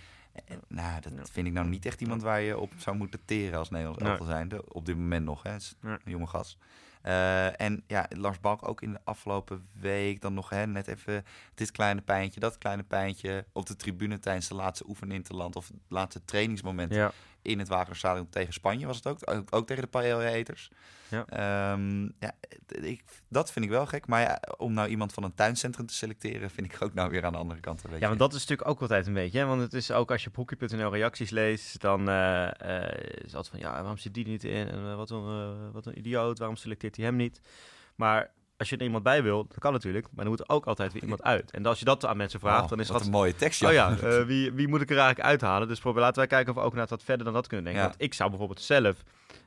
[0.44, 1.24] en nou, dat Ja.
[1.24, 4.08] vind ik nou niet echt iemand waar je op zou moeten teren als Nederlands Nee.
[4.10, 4.52] elftal zijn.
[4.72, 5.54] op dit moment nog, hè.
[5.54, 6.56] Is een jonge gast.
[7.02, 11.24] Eh, en ja, Lars Balk ook in de afgelopen week dan nog hè, net even
[11.54, 15.76] dit kleine pijntje, dat kleine pijntje op de tribune tijdens de laatste oefeninterland of het
[15.88, 17.12] laatste trainingsmoment Ja.
[17.48, 20.70] In het Wagenerstadion tegen Spanje was het ook, ook, ook tegen de paella-eters.
[21.08, 21.26] Ja.
[21.26, 22.32] Ehm, ja,
[22.66, 24.06] ik, dat vind ik wel gek.
[24.06, 27.24] Maar ja, om nou iemand van een tuincentrum te selecteren, vind ik ook nou weer
[27.24, 27.76] aan de andere kant.
[27.78, 28.00] Een beetje.
[28.00, 29.38] Ja, want dat is natuurlijk ook altijd een beetje.
[29.38, 29.46] Hè?
[29.46, 33.48] Want het is ook als je op hockey.nl reacties leest, dan eh, is het altijd
[33.48, 34.68] van ja, waarom zit die niet in?
[34.68, 37.40] En eh, wat, een, wat een idioot, waarom selecteert hij hem niet?
[37.94, 40.66] Maar als je er iemand bij wil, dat kan natuurlijk, maar dan moet er ook
[40.66, 41.50] altijd weer iemand uit.
[41.50, 43.64] En als je dat aan mensen vraagt, Oh, dan is dat een mooie tekst.
[43.64, 45.68] Oh ja, eh, wie, wie moet ik er eigenlijk uithalen?
[45.68, 47.82] Dus probeer, laten wij kijken of we ook naar wat verder dan dat kunnen denken.
[47.82, 47.88] Ja.
[47.88, 49.02] Want ik zou bijvoorbeeld zelf,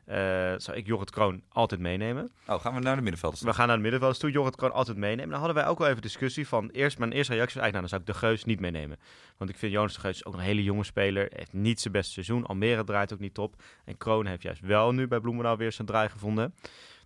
[0.06, 0.17] eh,
[0.58, 2.32] zou ik Jorrit Kroon altijd meenemen.
[2.47, 3.41] Oh, gaan we naar de middenvelders?
[3.41, 5.30] We gaan naar de middenvelders toe, Jorrit Kroon altijd meenemen.
[5.30, 7.82] Dan hadden wij ook wel even discussie van, eerst, mijn eerste reactie was eigenlijk, nou,
[7.82, 9.00] dan zou ik De Geus niet meenemen.
[9.38, 12.12] Want ik vind Jonas De Geus ook een hele jonge speler, heeft niet zijn beste
[12.12, 12.45] seizoen.
[12.45, 13.56] Almere draait ook niet top.
[13.86, 16.54] En Kroon heeft juist wel nu bij Bloemendaal weer zijn draai gevonden.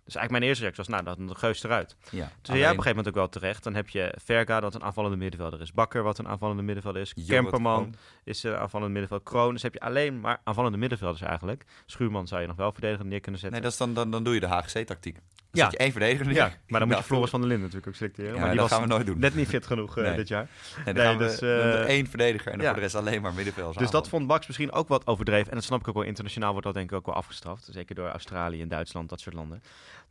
[0.06, 1.96] Dus eigenlijk mijn eerste reactie was, nou, dan De Geus eruit.
[2.10, 3.62] Ja, Dus jij op een gegeven moment ook wel terecht.
[3.64, 5.72] Dan heb je Verga, dat een aanvallende middenvelder is.
[5.72, 7.14] Bakker, wat een aanvallende middenvelder is.
[7.26, 7.94] Kemperman Kroon.
[8.24, 9.26] is een aanvallende middenvelder.
[9.26, 9.52] Kroon.
[9.52, 11.64] Dus heb je alleen maar aanvallende middenvelders eigenlijk.
[11.86, 13.60] Schuurman zou je nog wel verdedigen neer kunnen zetten.
[13.60, 15.18] Nee, dat is dan, dan, dan doe je de HGC-tactiek.
[15.56, 15.68] Ja.
[15.70, 17.98] je één verdediger ja, maar dan moet Nou, je Floris van der Linden natuurlijk ook
[17.98, 18.32] selecteren.
[18.34, 19.18] Ja, maar die dat was gaan we nooit doen.
[19.18, 20.16] net niet fit genoeg eh, Nee.
[20.16, 20.48] dit jaar.
[20.84, 22.72] Nee, dan Nee, we dus, eh, één verdediger en dan ja.
[22.72, 23.76] voor de rest alleen maar middenvelders.
[23.76, 25.48] Dus dat vond Max misschien ook wat overdreven.
[25.48, 26.02] En dat snap ik ook wel.
[26.02, 27.68] Internationaal wordt dat denk ik ook wel afgestraft.
[27.70, 29.62] Zeker door Australië en Duitsland, dat soort landen.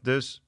[0.01, 0.41] Dus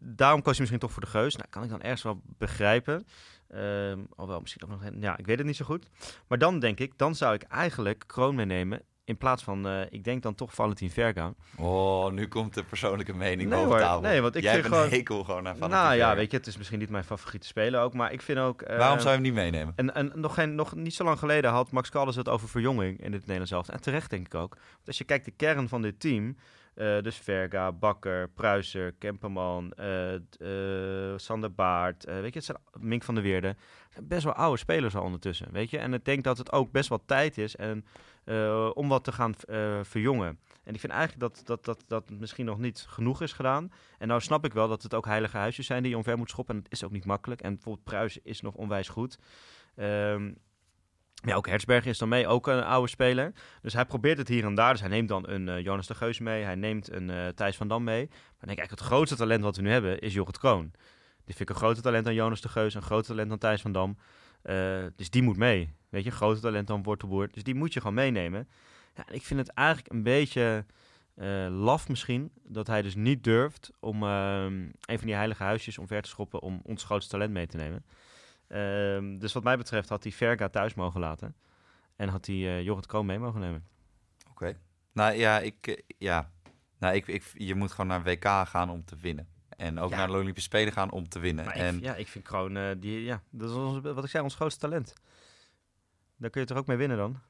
[0.00, 1.36] daarom koos je misschien toch voor de Geus.
[1.36, 3.06] Nou, kan ik dan ergens wel begrijpen.
[3.48, 4.82] Ehm alhoewel, misschien ook nog...
[5.00, 5.86] Ja, ik weet het niet zo goed.
[6.28, 8.82] Maar dan denk ik, dan zou ik eigenlijk Kroon meenemen...
[9.04, 11.34] In plaats van, eh, ik denk dan toch Valentin Verga.
[11.58, 14.00] Oh, nu komt de persoonlijke mening Nee, boven tafel.
[14.00, 16.36] Nee, want ik Jij vind gewoon- een hekel gewoon aan Van nou ja, weet je,
[16.36, 17.94] het is misschien niet mijn favoriete speler ook.
[17.94, 18.62] Maar ik vind ook...
[18.62, 19.72] eh, Waarom zou je hem niet meenemen?
[19.76, 22.98] En, en nog, geen, nog niet zo lang geleden had Max Caldas het over verjonging
[23.00, 23.74] in het Nederlands elftal.
[23.74, 24.54] En terecht denk ik ook.
[24.54, 26.36] Want als je kijkt de kern van dit team...
[26.74, 29.72] eh, dus Verga, Bakker, Pruiser, Kemperman,
[31.16, 33.56] Sander Baart, weet je, het zijn Mink van der Weerde.
[34.02, 35.78] Best wel oude spelers al ondertussen, weet je.
[35.78, 37.84] En ik denk dat het ook best wel tijd is en,
[38.24, 40.38] eh, om wat te gaan eh, verjongen.
[40.64, 43.72] En ik vind eigenlijk dat, dat, dat dat misschien nog niet genoeg is gedaan.
[43.98, 46.30] En nou snap ik wel dat het ook heilige huisjes zijn die je omver moet
[46.30, 46.54] schoppen.
[46.54, 47.40] En het is ook niet makkelijk.
[47.40, 49.18] En bijvoorbeeld Pruis is nog onwijs goed.
[49.76, 50.30] Ehm,
[51.24, 53.32] ja, ook Hertzberg is dan mee, ook een oude speler.
[53.62, 54.72] Dus hij probeert het hier en daar.
[54.72, 56.44] Dus hij neemt dan een eh, Jonas de Geus mee.
[56.44, 58.06] Hij neemt een eh, Thijs van Dam mee.
[58.08, 60.70] Maar dan denk het grootste talent wat we nu hebben is Jorrit Kroon.
[61.24, 62.74] Die vind ik een groter talent dan Jonas de Geus.
[62.74, 63.96] Een groter talent dan Thijs van Dam.
[64.42, 65.74] Eh, dus die moet mee.
[65.88, 67.28] Weet je, groter talent dan Wortelboer.
[67.32, 68.48] Dus die moet je gewoon meenemen.
[68.94, 70.64] Ja, ik vind het eigenlijk een beetje
[71.14, 72.32] eh, laf misschien.
[72.42, 76.40] Dat hij dus niet durft om ehm, een van die heilige huisjes omver te schoppen
[76.40, 77.84] om ons grootste talent mee te nemen.
[78.48, 81.36] Ehm, dus wat mij betreft had hij Verga thuis mogen laten.
[81.96, 83.66] En had hij eh Jorrit Kroon mee mogen nemen.
[84.30, 84.56] Oké.
[84.92, 86.30] Nou ja, ik, ja.
[86.78, 89.28] Nou, ik, ik, je moet gewoon naar WK gaan om te winnen.
[89.62, 89.96] En ook Ja.
[89.96, 91.44] naar de Olympische Spelen gaan om te winnen.
[91.44, 94.10] Maar en ik, ja, ik vind Kroon, eh, die, ja, dat is ons, wat ik
[94.10, 94.92] zei, ons grootste talent.
[96.16, 97.20] Daar kun je toch ook mee winnen dan?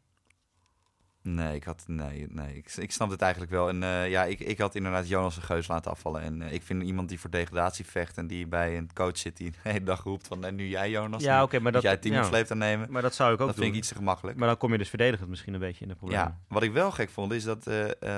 [1.22, 1.84] Nee, ik had.
[1.86, 2.56] Nee, nee.
[2.56, 3.68] Ik, ik snap het eigenlijk wel.
[3.68, 6.20] En eh, ja, ik, ik had inderdaad Jonas de Geus laten afvallen.
[6.22, 9.36] En eh, ik vind iemand die voor degradatie vecht en die bij een coach zit
[9.36, 11.22] die de hele dag roept van eh, nu jij Jonas.
[11.22, 12.92] Ja, oké, maar dat, jij het team ja, sleeptouw nemen.
[12.92, 13.64] maar dat zou ik ook Dat doen.
[13.64, 14.36] vind ik iets te gemakkelijk.
[14.38, 16.24] Maar dan kom je dus verdedigend misschien een beetje in de problemen.
[16.24, 17.70] Ja, wat ik wel gek vond is dat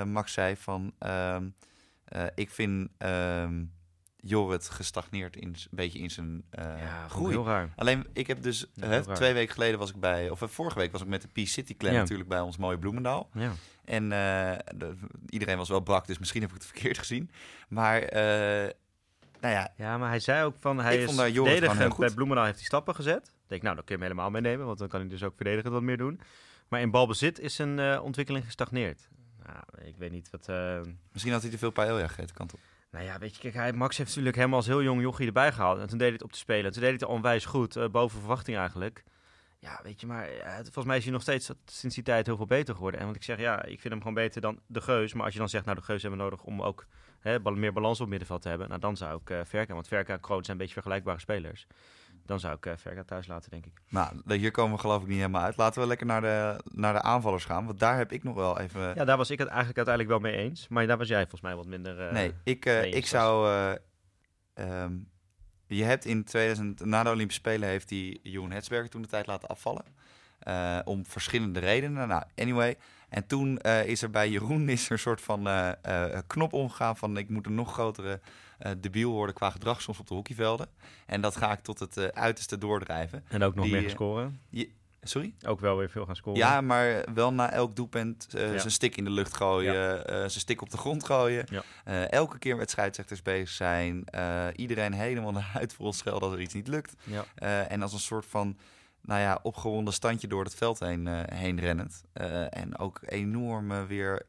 [0.05, 0.93] Max zei van...
[0.99, 1.47] ehm,
[2.05, 3.63] eh, ik vind ehm
[4.27, 7.31] Jorrit gestagneerd in, een beetje in zijn eh, Ja, groei.
[7.31, 7.69] heel raar.
[7.75, 8.65] Alleen, ik heb dus...
[8.73, 10.29] Ja, hè, twee weken geleden was ik bij...
[10.29, 11.99] Of eh, vorige week was ik met de P-City Clan Ja.
[11.99, 13.29] natuurlijk bij ons mooie Bloemendaal.
[13.33, 13.51] Ja.
[13.85, 14.95] En eh, de-
[15.29, 17.31] iedereen was wel brak, dus misschien heb ik het verkeerd gezien.
[17.67, 17.99] Maar,
[19.41, 21.97] nou ja, ja, maar hij zei ook van, hij is verdedigend.
[21.97, 23.27] Bij Bloemendaal heeft hij stappen gezet.
[23.27, 25.35] Ik denk, nou, dan kun je hem helemaal meenemen, want dan kan hij dus ook
[25.35, 26.19] verdedigend wat meer doen.
[26.67, 29.07] Maar in balbezit is zijn ontwikkeling gestagneerd.
[29.45, 30.47] Nou, ik weet niet wat...
[31.11, 32.59] misschien had hij te veel paella gegeten, kan toch?
[32.95, 35.51] Nou ja, weet je, kijk, hij, Max heeft natuurlijk hem als heel jong jochie erbij
[35.51, 35.79] gehaald.
[35.79, 36.65] En toen deed hij het op te spelen.
[36.65, 39.03] En toen deed hij het onwijs goed, eh, boven verwachting eigenlijk.
[39.59, 42.37] Ja, weet je, maar eh, volgens mij is hij nog steeds sinds die tijd heel
[42.37, 42.99] veel beter geworden.
[42.99, 45.13] En want ik zeg, ja, ik vind hem gewoon beter dan de Geus.
[45.13, 46.85] Maar als je dan zegt, nou, de Geus hebben we nodig om ook
[47.19, 48.67] hè, meer balans op het middenveld te hebben.
[48.67, 51.67] Nou, dan zou ik eh Verka, want Verka en Kroon zijn een beetje vergelijkbare spelers.
[52.25, 53.81] Dan zou ik eh Verka thuis laten, denk ik.
[53.89, 55.57] Nou, hier komen we geloof ik niet helemaal uit.
[55.57, 58.59] Laten we lekker naar de, naar de aanvallers gaan, want daar heb ik nog wel
[58.59, 58.81] even...
[58.95, 60.67] Ja, daar was ik het eigenlijk uiteindelijk wel mee eens.
[60.67, 62.07] Maar daar was jij volgens mij wat minder...
[62.07, 63.49] eh, nee, ik, eh, ik zou...
[63.49, 63.73] eh,
[64.53, 64.93] ehm,
[65.67, 69.27] je hebt in 2000, na de Olympische Spelen heeft hij Jeroen Hetsberger toen de tijd
[69.27, 69.83] laten afvallen.
[70.39, 72.07] Eh, om verschillende redenen.
[72.07, 72.77] Nou, anyway.
[73.09, 75.71] En toen eh, is er bij Jeroen is er een soort van eh,
[76.13, 78.19] eh, knop omgegaan van ik moet een nog grotere
[78.57, 80.67] eh debiel worden qua gedrag soms op de hockeyvelden.
[81.05, 83.23] En dat ga ik tot het eh, uiterste doordrijven.
[83.27, 84.39] En ook nog Die, meer eh, gescoren.
[84.49, 84.69] Je,
[85.07, 85.33] Sorry?
[85.47, 86.39] Ook wel weer veel gaan scoren.
[86.39, 88.57] Ja, maar wel na elk doelpunt Ja.
[88.57, 91.45] zijn stick in de lucht gooien, eh, zijn stick op de grond gooien.
[91.85, 92.07] Ja.
[92.07, 94.03] Elke keer met scheidsrechters bezig zijn.
[94.55, 96.93] iedereen helemaal de huid vol schelden als er iets niet lukt.
[97.03, 97.25] Ja.
[97.67, 98.57] En als een soort van,
[99.01, 102.03] nou ja, opgewonden standje door het veld heen, heen rennend.
[102.49, 104.25] En ook enorm weer...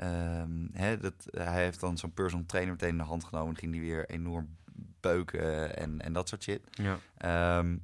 [0.00, 3.48] eh, ehm, dat, hij heeft dan zo'n personal trainer meteen in de hand genomen.
[3.54, 4.56] En ging die weer enorm
[5.00, 6.60] beuken en, en dat soort shit.
[6.70, 6.98] Ja.
[7.16, 7.76] Ehm,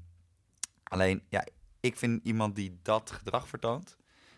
[0.85, 1.45] alleen, ja,
[1.81, 3.97] ik vind iemand die dat gedrag vertoont.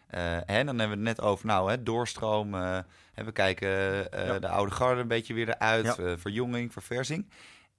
[0.08, 2.54] eh, hè, dan hebben we het net over, nou, hè, doorstroom.
[2.54, 2.78] eh,
[3.14, 3.68] we kijken
[4.12, 4.38] eh, Ja.
[4.38, 5.84] de oude garde een beetje weer eruit.
[5.84, 5.96] Ja.
[5.96, 7.30] eh, verjonging, verversing.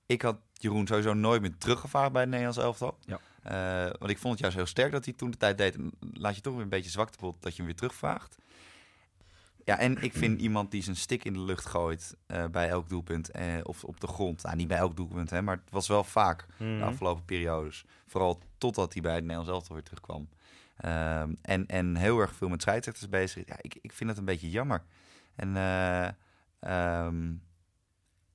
[0.05, 2.97] Ik had Jeroen sowieso nooit meer teruggevraagd bij het Nederlands elftal.
[3.05, 3.19] Ja.
[3.43, 5.75] Eh, want ik vond het juist heel sterk dat hij toen de tijd deed.
[5.75, 8.38] En laat je toch weer een beetje zwaktebot dat je hem weer terugvraagt.
[9.69, 12.89] Ja, en ik vind iemand die zijn stick in de lucht gooit eh, bij elk
[12.89, 13.32] doelpunt.
[13.32, 14.43] eh, of op de grond.
[14.43, 16.77] Nou, niet bij elk doelpunt, hè, maar het was wel vaak Mhm.
[16.77, 17.86] de afgelopen periodes.
[18.08, 20.29] Vooral totdat hij bij het Nederlands elftal weer terugkwam.
[20.77, 23.47] Ehm, en, en heel erg veel met scheidsrechters bezig.
[23.47, 24.84] Ja, ik, ik vind dat een beetje jammer.
[25.36, 26.08] En eh,
[26.60, 27.34] ehm,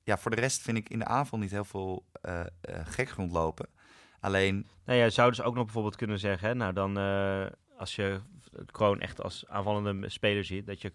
[0.03, 2.05] ja, voor de rest vind ik in de aanval niet heel veel
[2.83, 3.67] gek rondlopen.
[4.19, 6.97] Alleen, Nou ja, zou dus ook nog bijvoorbeeld kunnen zeggen, hè, nou dan
[7.77, 8.19] als je
[8.65, 10.91] Kroon echt als aanvallende speler ziet, dat je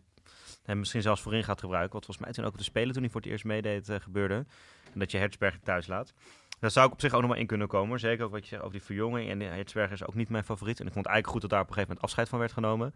[0.70, 1.92] hem misschien zelfs voorin gaat gebruiken.
[1.92, 4.00] Wat volgens mij toen ook op de Spelen toen hij voor het eerst meedeed eh,
[4.00, 4.34] gebeurde.
[4.92, 6.12] En dat je Hertzberger thuis laat.
[6.60, 7.98] Daar zou ik op zich ook nog wel in kunnen komen.
[8.00, 9.30] Zeker ook wat je zegt over die verjonging.
[9.30, 10.80] En Hertzberger is ook niet mijn favoriet.
[10.80, 12.52] En ik vond het eigenlijk goed dat daar op een gegeven moment afscheid van werd
[12.52, 12.94] genomen.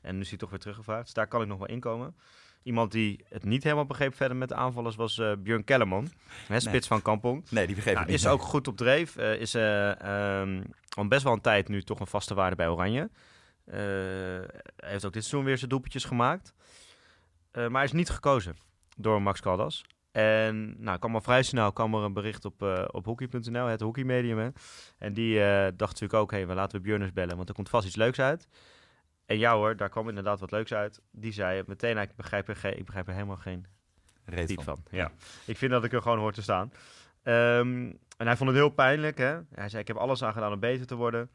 [0.00, 1.04] En nu is hij toch weer teruggevraagd.
[1.04, 2.16] Dus daar kan ik nog wel in komen.
[2.62, 6.08] Iemand die het niet helemaal begreep verder met de aanvallers was eh Björn Kellerman.
[6.48, 7.50] Hè, spits van Kampong.
[7.50, 8.14] nee, die begreep Nou, niet.
[8.14, 9.16] is ook goed op dreef.
[9.16, 10.62] eh, is ehm,
[10.96, 13.10] al best wel een tijd nu toch een vaste waarde bij Oranje.
[13.64, 16.54] Hij heeft ook dit seizoen weer zijn doelpuntjes gemaakt.
[17.56, 18.56] Eh, maar hij is niet gekozen
[18.96, 19.84] door Max Caldas.
[20.12, 23.80] En nou, kwam al vrij snel kwam er een bericht op, eh op hockey.nl, het
[23.80, 24.38] hockeymedium.
[24.38, 24.48] Hè.
[24.98, 27.54] En die eh, dacht natuurlijk ook, hé, we laten we Björn eens bellen, want er
[27.54, 28.48] komt vast iets leuks uit.
[29.26, 31.00] En ja hoor, daar kwam inderdaad wat leuks uit.
[31.10, 33.66] Die zei meteen, ik begrijp er, geen, ik begrijp er helemaal geen
[34.24, 34.82] Reet van.
[34.90, 35.10] Ja.
[35.44, 36.72] Ik vind dat ik er gewoon hoor te staan.
[37.22, 39.18] Ehm, en hij vond het heel pijnlijk.
[39.18, 39.38] Hè?
[39.54, 41.30] Hij zei: Ik heb alles aan gedaan om beter te worden.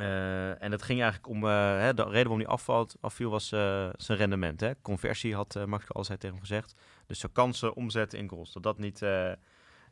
[0.00, 1.44] Eh, en het ging eigenlijk om.
[1.44, 4.60] eh, hè, de reden waarom hij afvalt, afviel was eh, zijn rendement.
[4.60, 4.72] Hè?
[4.82, 6.74] Conversie had Max altijd tegen hem gezegd.
[7.06, 8.52] Dus zijn kansen omzetten in goals.
[8.52, 9.02] Dat dat niet,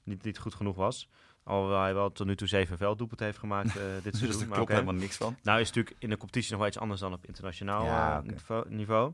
[0.03, 1.09] niet, niet goed genoeg was.
[1.45, 4.40] Alhoewel hij wel tot nu toe zeven velddoelpunten heeft gemaakt dit Dus seizoen.
[4.47, 5.37] daar klopt helemaal niks van.
[5.43, 8.64] Nou is natuurlijk in de competitie nog wel iets anders dan op internationaal Ja, niveau.
[8.69, 9.12] niveau.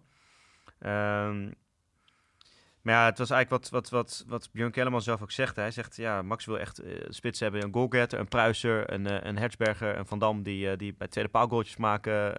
[2.83, 5.57] Maar ja, het was eigenlijk wat, wat, wat, wat Björn Kellerman zelf ook zegt.
[5.57, 7.63] Hij zegt, ja, Max wil echt eh spits hebben.
[7.63, 10.43] Een goalgetter, een Pruiser, een, eh, een Hertzberger, een Van Dam...
[10.43, 12.37] die, eh, die bij tweede paal goaltjes maken,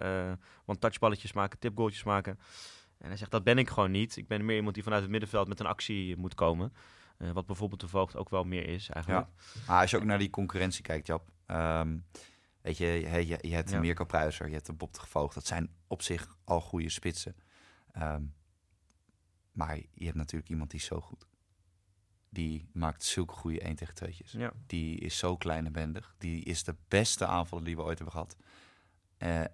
[0.64, 2.38] want touchballetjes maken, tipgoaltjes maken.
[2.98, 4.16] En hij zegt, dat ben ik gewoon niet.
[4.16, 6.72] Ik ben meer iemand die vanuit het middenveld met een actie moet komen.
[7.32, 9.26] Wat bijvoorbeeld de Voogd ook wel meer is eigenlijk.
[9.66, 11.28] Maar als je ook naar die concurrentie kijkt, Jap.
[11.46, 11.96] ehm,
[12.60, 13.80] weet je, je, je, je hebt een Ja.
[13.80, 15.34] Mirko Pruiser, je hebt een Bob de Gevoogd.
[15.34, 17.36] Dat zijn op zich al goede spitsen.
[17.92, 18.22] Ehm,
[19.52, 21.26] maar je hebt natuurlijk iemand die is zo goed.
[22.28, 24.30] Die maakt zulke goede 1 tegen 2'tjes.
[24.30, 24.52] Ja.
[24.66, 26.14] Die is zo klein en bendig.
[26.18, 28.36] Die is de beste aanvaller die we ooit hebben gehad.
[29.22, 29.46] Eh, eh,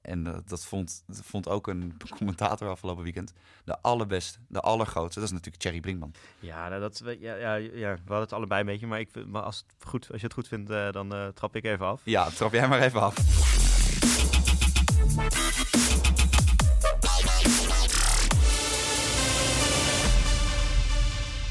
[0.00, 3.32] en dat, dat, vond, dat vond ook een commentator afgelopen weekend.
[3.64, 5.20] De allerbeste, de allergrootste.
[5.20, 6.14] Dat is natuurlijk Thierry Brinkman.
[6.38, 8.86] Ja, nou, dat, ja, ja, ja, we hadden het allebei een beetje.
[8.86, 11.64] Maar, ik, maar als, het goed, als je het goed vindt, eh, dan trap ik
[11.64, 12.00] even af.
[12.04, 13.14] Ja, trap jij maar even af.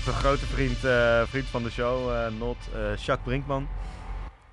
[0.06, 3.68] De grote vriend, eh, vriend van de show, eh Not, eh Jacques Brinkman.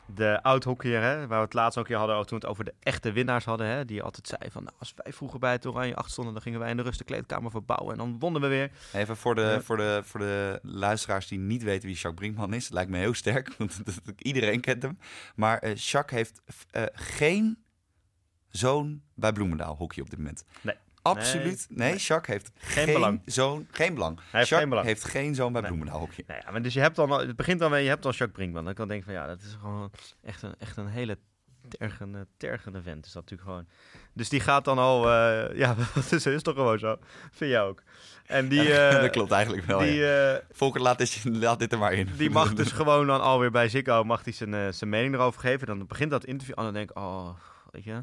[0.06, 2.64] De oud-hockeyer, hè, waar we het laatst ook een keer hadden, toen we het over
[2.64, 3.66] de echte winnaars hadden.
[3.66, 6.42] Hè, die altijd zei van, nou, als wij vroeger bij het Oranje 8 stonden, dan
[6.42, 7.92] gingen wij in de rust de kleedkamer verbouwen.
[7.92, 8.70] En dan wonnen we weer.
[8.92, 12.68] Even voor de, voor, de, voor de luisteraars die niet weten wie Jacques Brinkman is.
[12.68, 13.82] Lijkt me heel sterk, want
[14.18, 14.98] iedereen kent hem.
[15.34, 16.42] Maar Jacques heeft
[16.92, 17.64] geen
[18.48, 20.44] zoon bij Bloemendaal hockey op dit moment.
[20.60, 20.76] Nee.
[21.02, 21.66] Absoluut.
[21.68, 21.98] Nee, Nee.
[21.98, 23.22] Jacques heeft Geen geen, belang.
[23.24, 24.16] zoon, geen belang.
[24.18, 24.86] heeft Jacques geen belang.
[24.86, 25.70] heeft geen zoon bij Nee.
[25.70, 26.08] Bloemendaal.
[26.26, 28.36] Nou ja, maar dus je hebt dan, het begint dan weer, je hebt dan Jacques
[28.36, 28.64] Brinkman.
[28.64, 29.90] Dan kan ik denken van, ja, dat is gewoon
[30.22, 31.18] echt een, echt een hele
[31.68, 33.06] tergende, tergende vent.
[33.06, 33.66] Is dat natuurlijk gewoon.
[34.12, 36.96] Dus die gaat dan al, eh, ja, dat is, is toch gewoon zo.
[37.32, 37.82] Vind jij ook.
[38.26, 39.78] En die, Ja, eh, dat klopt eigenlijk wel.
[39.78, 40.32] die, ja.
[40.34, 42.08] eh, Volker, laat dit, laat dit er maar in.
[42.16, 45.66] Die mag dus gewoon dan alweer bij Ziggo mag hij zijn, zijn mening erover geven.
[45.66, 47.28] Dan begint dat interview en dan denk ik, oh,
[47.70, 48.02] weet je,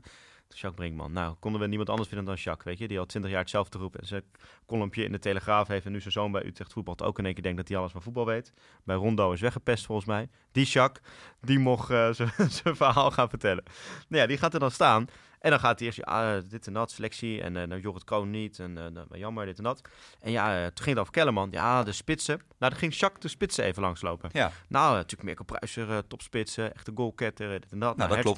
[0.55, 1.11] Jacques Brinkman.
[1.11, 2.87] Nou, konden we niemand anders vinden dan Jacques, weet je.
[2.87, 4.23] Die al twintig jaar hetzelfde roept en zijn
[4.65, 5.85] kolompje in de Telegraaf heeft.
[5.85, 7.91] En nu zijn zoon bij Utrecht voetbalt ook in één keer denkt dat hij alles
[7.91, 8.53] van voetbal weet.
[8.83, 10.29] Bij Rondo is weggepest volgens mij.
[10.51, 11.03] Die Jacques,
[11.41, 12.09] die mocht eh,
[12.61, 13.63] zijn verhaal gaan vertellen.
[14.07, 15.07] Nou ja, die gaat er dan staan.
[15.39, 17.41] En dan gaat hij eerst, ja, dit en dat, selectie.
[17.41, 18.59] En uh, Jorrit Kroon niet.
[18.59, 19.81] En uh, jammer, dit en dat.
[20.19, 21.47] En ja, uh, toen ging het over Kellerman.
[21.51, 22.37] Ja, de spitsen.
[22.37, 24.29] Nou, dan ging Jacques de spitsen even langslopen.
[24.33, 24.51] Ja.
[24.67, 26.75] Nou, natuurlijk Mirko Pruiser, topspitsen.
[26.75, 27.97] Echte goalketter, dit en dat.
[27.97, 28.35] Nou, nou dat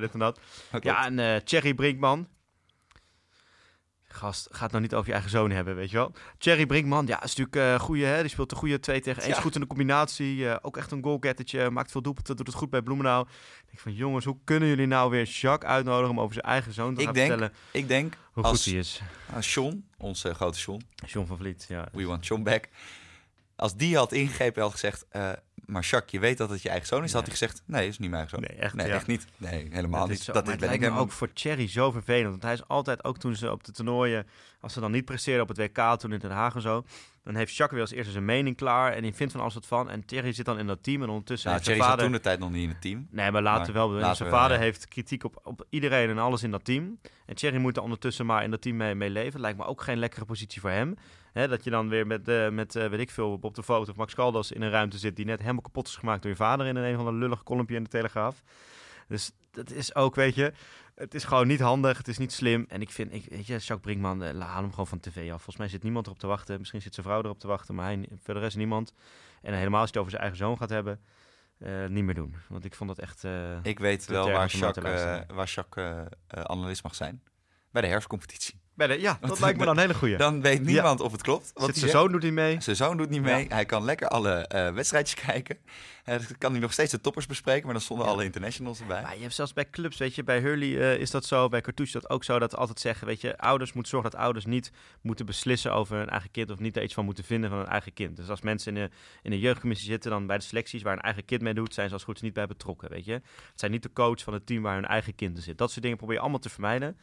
[0.00, 0.40] dit en dat.
[0.70, 2.28] Dat Ja, en Thierry Brinkman.
[4.12, 6.12] Gast, gaat nou niet over je eigen zoon hebben, weet je wel.
[6.38, 8.20] Thierry Brinkman, ja, is natuurlijk uh, goeie, hè.
[8.20, 9.30] Die speelt een goede 2 tegen 1.
[9.34, 9.40] Ja.
[9.40, 10.36] Goed in de combinatie.
[10.36, 11.70] Uh, ook echt een goalgettertje.
[11.70, 13.22] Maakt veel doelpunten, doet het goed bij Bloemendaal.
[13.22, 16.72] Ik denk van, jongens, hoe kunnen jullie nou weer Jacques uitnodigen om over zijn eigen
[16.72, 19.00] zoon te Ik gaan denk- vertellen Ik denk, hoe als- goed hij is?
[19.34, 21.88] als Sean, onze grote Sean, John van Vliet, ja.
[21.92, 22.68] we want Sean back.
[23.56, 25.30] Als die had ingegrepen en had gezegd, eh,
[25.70, 27.98] maar Jacques, je weet dat het je eigen zoon is, had hij gezegd, nee, is
[27.98, 28.48] niet mijn eigen zoon.
[28.56, 28.94] Nee, echt, Nee, ja.
[28.94, 29.26] echt niet.
[29.36, 30.20] Nee, helemaal niet.
[30.20, 32.30] zo- dat maar is, het ben ik lijkt me helemaal ook voor Thierry zo vervelend.
[32.30, 34.26] Want hij is altijd, ook toen ze op de toernooien,
[34.60, 36.84] als ze dan niet presteerden op het WK, toen in Den Haag en zo,
[37.24, 39.66] dan heeft Jacques weer als eerste zijn mening klaar en die vindt van alles wat
[39.66, 39.90] van.
[39.90, 42.12] En Thierry zit dan in dat team en ondertussen Nou, Thierry zijn zat vader...
[42.12, 43.06] toen de tijd nog niet in het team.
[43.10, 43.98] Nee, maar later Maar wel.
[43.98, 44.62] later zijn vader ja.
[44.62, 46.98] heeft kritiek op, op iedereen en alles in dat team.
[47.26, 49.40] En Thierry moet er ondertussen maar in dat team mee, mee leven.
[49.40, 50.96] Lijkt me ook geen lekkere positie voor hem.
[51.32, 53.90] Hè, dat je dan weer met, eh, met eh, weet ik veel, op de foto
[53.90, 56.36] of Max Caldas in een ruimte zit die net helemaal kapot is gemaakt door je
[56.36, 58.42] vader in een van de lullige kolompje in de Telegraaf.
[59.08, 60.52] Dus dat is ook, weet je,
[60.94, 62.64] het is gewoon niet handig, het is niet slim.
[62.68, 65.36] En ik vind, ik, weet je, Jacques Brinkman, eh, haal hem gewoon van tv af.
[65.36, 66.58] Volgens mij zit niemand erop te wachten.
[66.58, 68.92] Misschien zit zijn vrouw erop te wachten, maar hij, voor de rest niemand.
[69.42, 71.00] En helemaal als je het over zijn eigen zoon gaat hebben,
[71.88, 72.34] niet meer doen.
[72.48, 73.24] Want ik vond dat echt...
[73.62, 77.22] Ik weet wel waar Jacques, waar Jacques analist mag zijn.
[77.70, 78.60] Bij de herfstcompetitie.
[78.86, 80.16] Bij de, ja, dat lijkt me dan een hele goeie.
[80.16, 81.50] Dan weet niemand of het klopt.
[81.54, 82.60] Wat Zit zijn zoon doet hij mee.
[82.60, 83.46] Zijn zoon doet niet mee.
[83.48, 85.58] Hij kan lekker alle eh, wedstrijdjes kijken.
[86.04, 88.12] Dan kan hij nog steeds de toppers bespreken, maar dan stonden Ja.
[88.12, 89.02] alle internationals erbij.
[89.02, 91.60] Maar je hebt zelfs bij clubs, weet je, bij Hurley eh, is dat zo, bij
[91.60, 94.20] Cartouche is dat ook zo, dat ze altijd zeggen, weet je, ouders moeten zorgen dat
[94.20, 97.50] ouders niet moeten beslissen over hun eigen kind of niet er iets van moeten vinden
[97.50, 98.16] van hun eigen kind.
[98.16, 98.90] Dus als mensen in de,
[99.22, 101.86] in de jeugdcommissie zitten, dan bij de selecties waar een eigen kind mee doet, zijn
[101.86, 103.12] ze als het goed is niet bij betrokken, weet je.
[103.12, 103.22] Het
[103.54, 105.58] zijn niet de coach van het team waar hun eigen kind in zit.
[105.58, 106.96] Dat soort dingen probeer je allemaal te vermijden.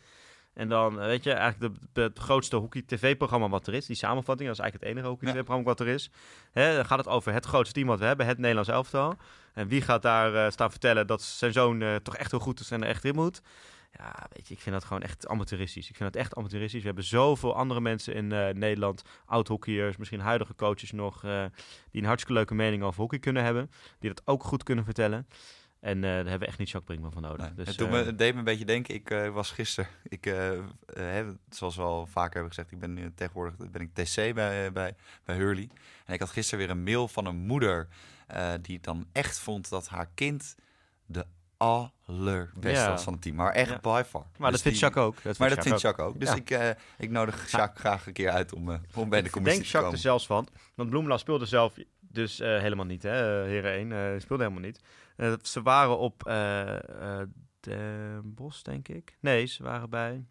[0.58, 4.50] En dan, eh, weet je, eigenlijk de, het grootste hockey-tv-programma wat er is, die samenvatting,
[4.50, 6.10] dat is eigenlijk het enige hockey-tv-programma wat er is.
[6.52, 9.15] Hè, dan gaat het over het grootste team wat we hebben, het Nederlands elftal.
[9.54, 12.60] En wie gaat daar eh, staan vertellen dat zijn zoon eh, toch echt heel goed
[12.60, 13.41] is en er echt in moet?
[13.98, 15.89] Ja, weet je, ik vind dat gewoon echt amateuristisch.
[15.89, 16.80] Ik vind dat echt amateuristisch.
[16.80, 18.28] We hebben zoveel andere mensen in
[18.60, 21.22] Nederland, oud-hockeyers, misschien huidige coaches nog,
[21.91, 23.72] die een hartstikke leuke mening over hockey kunnen hebben.
[24.00, 25.28] Die dat ook goed kunnen vertellen.
[25.80, 27.46] En eh, daar hebben we echt niet Jacques Brinkman van nodig.
[27.46, 28.94] Nee, Dus, het, doet eh, me, het deed me een beetje denken.
[28.96, 30.50] Ik eh, was gisteren, ik, eh,
[30.94, 34.72] hè, zoals we al vaker hebben gezegd, ik ben nu tegenwoordig ben ik TC bij,
[34.72, 35.70] bij, bij Hurley.
[36.06, 37.88] En ik had gisteren weer een mail van een moeder
[38.62, 40.56] die dan echt vond dat haar kind
[41.06, 41.26] de
[41.58, 42.90] allerbeste Ja.
[42.90, 43.36] was van het team.
[43.36, 43.80] Maar echt Ja.
[43.80, 44.26] by far.
[44.38, 45.16] maar Dus dat vindt Jacques ook.
[45.24, 46.20] Dat Maar dat Jacques vindt Jacques ook.
[46.20, 46.68] Dus Ja.
[46.70, 49.44] ik, ik nodig Jacques graag een keer uit om, om bij de Ik commissie denk
[49.44, 49.92] te Jacques komen.
[49.92, 50.48] er zelfs van.
[50.76, 51.74] Want Bloemendaal speelde zelf
[52.10, 53.91] dus eh, helemaal niet, hè, eh, heren 1.
[53.91, 54.82] eh, speelde helemaal niet.
[55.48, 56.24] Ze waren op
[57.60, 59.17] Den Bosch, denk ik.
[59.20, 60.26] Nee, ze waren bij...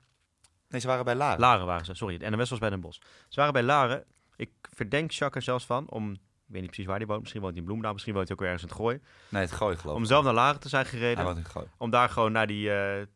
[0.69, 1.41] Nee, ze waren bij Laren.
[1.41, 2.19] Laren waren ze, sorry.
[2.19, 3.01] De NOS was bij Den Bosch.
[3.29, 4.05] Ze waren bij Laren.
[4.37, 6.12] Ik verdenk Jacques er zelfs van om...
[6.12, 7.21] Ik weet niet precies waar hij woont.
[7.21, 7.93] Misschien woont hij in Bloemendaal.
[7.95, 9.01] Misschien woont hij ook ergens in het Gooi.
[9.29, 10.01] nee, het gooi geloof ik.
[10.01, 11.17] Om zelf naar Laren te zijn gereden.
[11.17, 11.67] Hij woont in het gooi.
[11.79, 12.71] Om daar gewoon naar die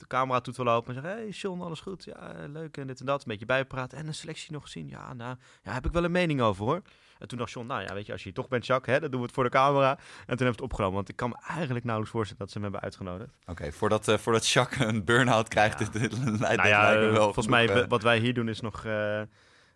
[0.06, 0.94] camera toe te lopen.
[0.96, 2.04] En zeggen, hey Sean, alles goed?
[2.04, 3.20] Ja, leuk en dit en dat.
[3.20, 3.98] Een beetje bijpraten.
[3.98, 4.88] En een selectie nog gezien?
[4.88, 6.82] Ja, nou, ja, heb ik wel een mening over hoor.
[7.20, 9.00] En toen dacht Sean, nou ja, weet je, als je hier toch bent, Jacques, hè,
[9.00, 9.90] dan doen we het voor de camera.
[9.90, 10.94] En toen hebben we het opgenomen.
[10.94, 13.30] Want ik kan me eigenlijk nauwelijks voorstellen dat ze hem hebben uitgenodigd.
[13.46, 15.86] Oké, voordat, eh, voordat Jacques een burn-out krijgt, Ja.
[15.92, 18.48] dit, dit, lijkt, nou ja, eh, wel volgens genoeg, mij, eh, wat wij hier doen
[18.48, 18.84] is nog...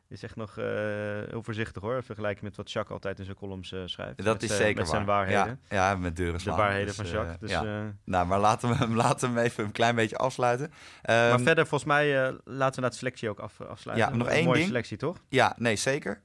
[0.09, 2.02] is echt nog heel voorzichtig hoor.
[2.02, 4.16] Vergelijking met wat Jacques altijd in zijn columns schrijft.
[4.24, 5.26] Dat Met is zeker Met zijn waar.
[5.26, 5.61] waarheden.
[5.68, 6.57] Ja, ja, met deuren De slaan.
[6.57, 7.37] waarheden Dus, van Jacques.
[7.40, 7.92] Dus, ja.
[8.04, 10.70] Nou, maar laten we, hem, laten we hem even een klein beetje afsluiten.
[11.02, 14.09] maar Ehm, verder, volgens mij, laten we naar de selectie ook af, afsluiten.
[14.11, 14.66] Ja, nog Een één mooie ding.
[14.68, 15.16] selectie, toch?
[15.28, 16.22] Ja, nee, zeker.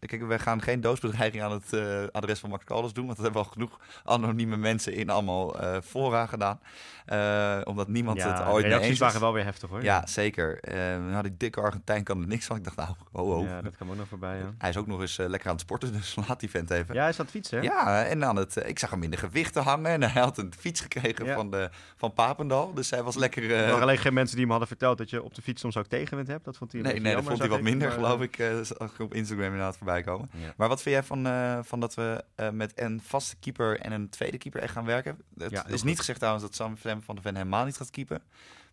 [0.00, 3.24] Kijk, we gaan geen doosbedreiging aan het eh, adres van Max Caldas doen, want dat
[3.24, 6.60] hebben al genoeg anonieme mensen in allemaal eh fora gedaan.
[7.06, 9.82] Eh, omdat niemand het ooit mee eens waren wel weer heftig hoor.
[9.82, 10.58] Ja, zeker.
[11.10, 12.56] Nou, die dikke Argentijn kan er niks van.
[12.56, 13.42] Ik dacht, nou, ho, ho.
[13.42, 14.54] Ja, dat kan ook nog voorbij, ja.
[14.58, 16.94] Hij is ook nog eens lekker aan het sporten, dus laat die vent even.
[16.94, 17.64] Ja, hij is aan het fietsen, hè?
[17.64, 20.52] Ja, en aan het, ik zag hem in de gewichten hangen en hij had een
[20.58, 21.34] fiets gekregen Ja.
[21.34, 22.74] van, de, van Papendal.
[22.74, 23.50] Dus hij was lekker...
[23.50, 25.76] Er waren alleen geen mensen die hem hadden verteld dat je op de fiets soms
[25.76, 26.44] ook tegenwind hebt.
[26.44, 28.38] Dat vond hij nee, nee, dat vond hij wat minder, Maar, geloof ik
[28.98, 30.28] op Instagram inderdaad voorbij komen.
[30.32, 30.54] Ja.
[30.56, 33.92] Maar wat vind jij van, eh, van dat we eh, met een vaste keeper en
[33.92, 35.18] een tweede keeper echt gaan werken?
[35.38, 35.84] Het Ja, is goed.
[35.84, 38.20] niet gezegd trouwens dat Sam van de Ven helemaal niet gaat keeper.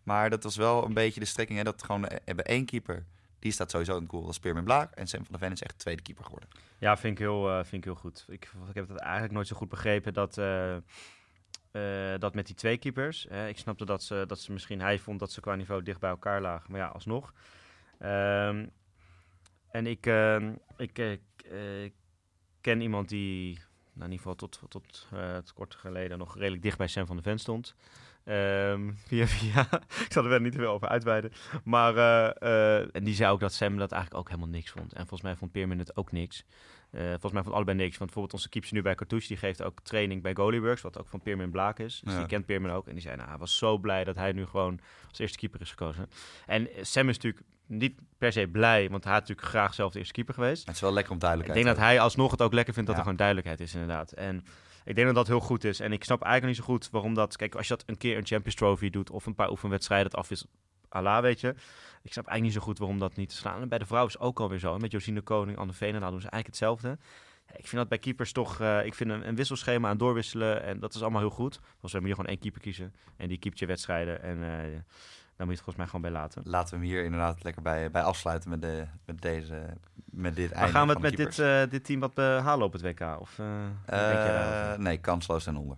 [0.02, 1.58] Maar dat was wel een beetje de strekking.
[1.58, 3.06] Hè, dat gewoon eh, hebben één keeper.
[3.38, 4.28] Die staat sowieso in het goal.
[4.28, 4.94] Is Spearman Blaak.
[4.94, 6.48] En Sam van de Ven is echt tweede keeper geworden.
[6.78, 8.24] Ja, vind ik heel, vind ik heel goed.
[8.28, 10.34] Ik, ik heb het eigenlijk nooit zo goed begrepen dat,
[12.20, 13.26] dat met die twee keepers.
[13.28, 16.00] Hè, ik snapte dat ze, dat ze misschien, hij vond dat ze qua niveau dicht
[16.00, 16.70] bij elkaar lagen.
[16.70, 17.32] Maar ja, alsnog.
[17.98, 18.66] Ehm,
[19.70, 21.90] en ik, ehm, ik eh, eh,
[22.60, 23.54] ken iemand die,
[23.92, 27.06] nou, in ieder geval tot, tot eh, het kort geleden, nog redelijk dicht bij Sam
[27.06, 27.74] van de Ven stond.
[28.24, 29.68] Ehm, via via.
[30.06, 31.32] ik zal er wel niet te veel over uitweiden.
[31.64, 34.92] Maar eh, eh, en die zei ook dat Sam dat eigenlijk ook helemaal niks vond.
[34.92, 36.44] En volgens mij vond Peerman het ook niks.
[36.90, 37.90] Eh, volgens mij vond allebei niks.
[37.98, 41.08] Want bijvoorbeeld onze keeper nu bij Cartouche, die geeft ook training bij Goalieworks, wat ook
[41.08, 42.00] van Peerman Blaak is.
[42.04, 42.18] Dus Ja.
[42.18, 42.86] die kent Peerman ook.
[42.86, 45.60] En die zei, nou, hij was zo blij dat hij nu gewoon als eerste keeper
[45.60, 46.08] is gekozen.
[46.46, 49.92] En eh, Sam is natuurlijk niet per se blij, want hij had natuurlijk graag zelf
[49.92, 50.66] de eerste keeper geweest.
[50.66, 52.88] Het is wel lekker om Ik duidelijkheid denk dat hij alsnog het ook lekker vindt
[52.88, 53.02] dat Ja.
[53.04, 54.12] er gewoon duidelijkheid is, inderdaad.
[54.12, 54.44] En
[54.84, 55.80] ik denk dat dat heel goed is.
[55.80, 57.36] En ik snap eigenlijk niet zo goed waarom dat...
[57.36, 60.20] Kijk, als je dat een keer een Champions Trophy doet of een paar oefenwedstrijden, dat
[60.20, 60.50] afwisselt.
[60.88, 61.48] Allah, weet je.
[62.02, 63.60] Ik snap eigenlijk niet zo goed waarom dat niet te slaan.
[63.60, 64.78] En bij de vrouw is het ook alweer zo.
[64.78, 66.98] Met Josine Koning, Anne Veenendaal doen ze eigenlijk hetzelfde.
[67.56, 68.60] Ik vind dat bij keepers toch...
[68.60, 71.58] eh, ik vind een, een wisselschema aan doorwisselen en dat is allemaal heel goed.
[71.70, 72.94] Volgens mij moet je gewoon één keeper kiezen.
[73.16, 74.22] En die keept je wedstrijden.
[74.22, 74.78] En eh,
[75.38, 76.42] daar moet je het volgens mij gewoon bij laten.
[76.44, 80.50] Laten we hem hier inderdaad lekker bij, bij afsluiten met, de, met, deze, met dit
[80.50, 83.20] Maar einde gaan we het met dit, eh, dit team wat behalen op het WK?
[83.20, 84.72] Of eh?
[84.72, 85.76] Eh, nee, kansloos en onder.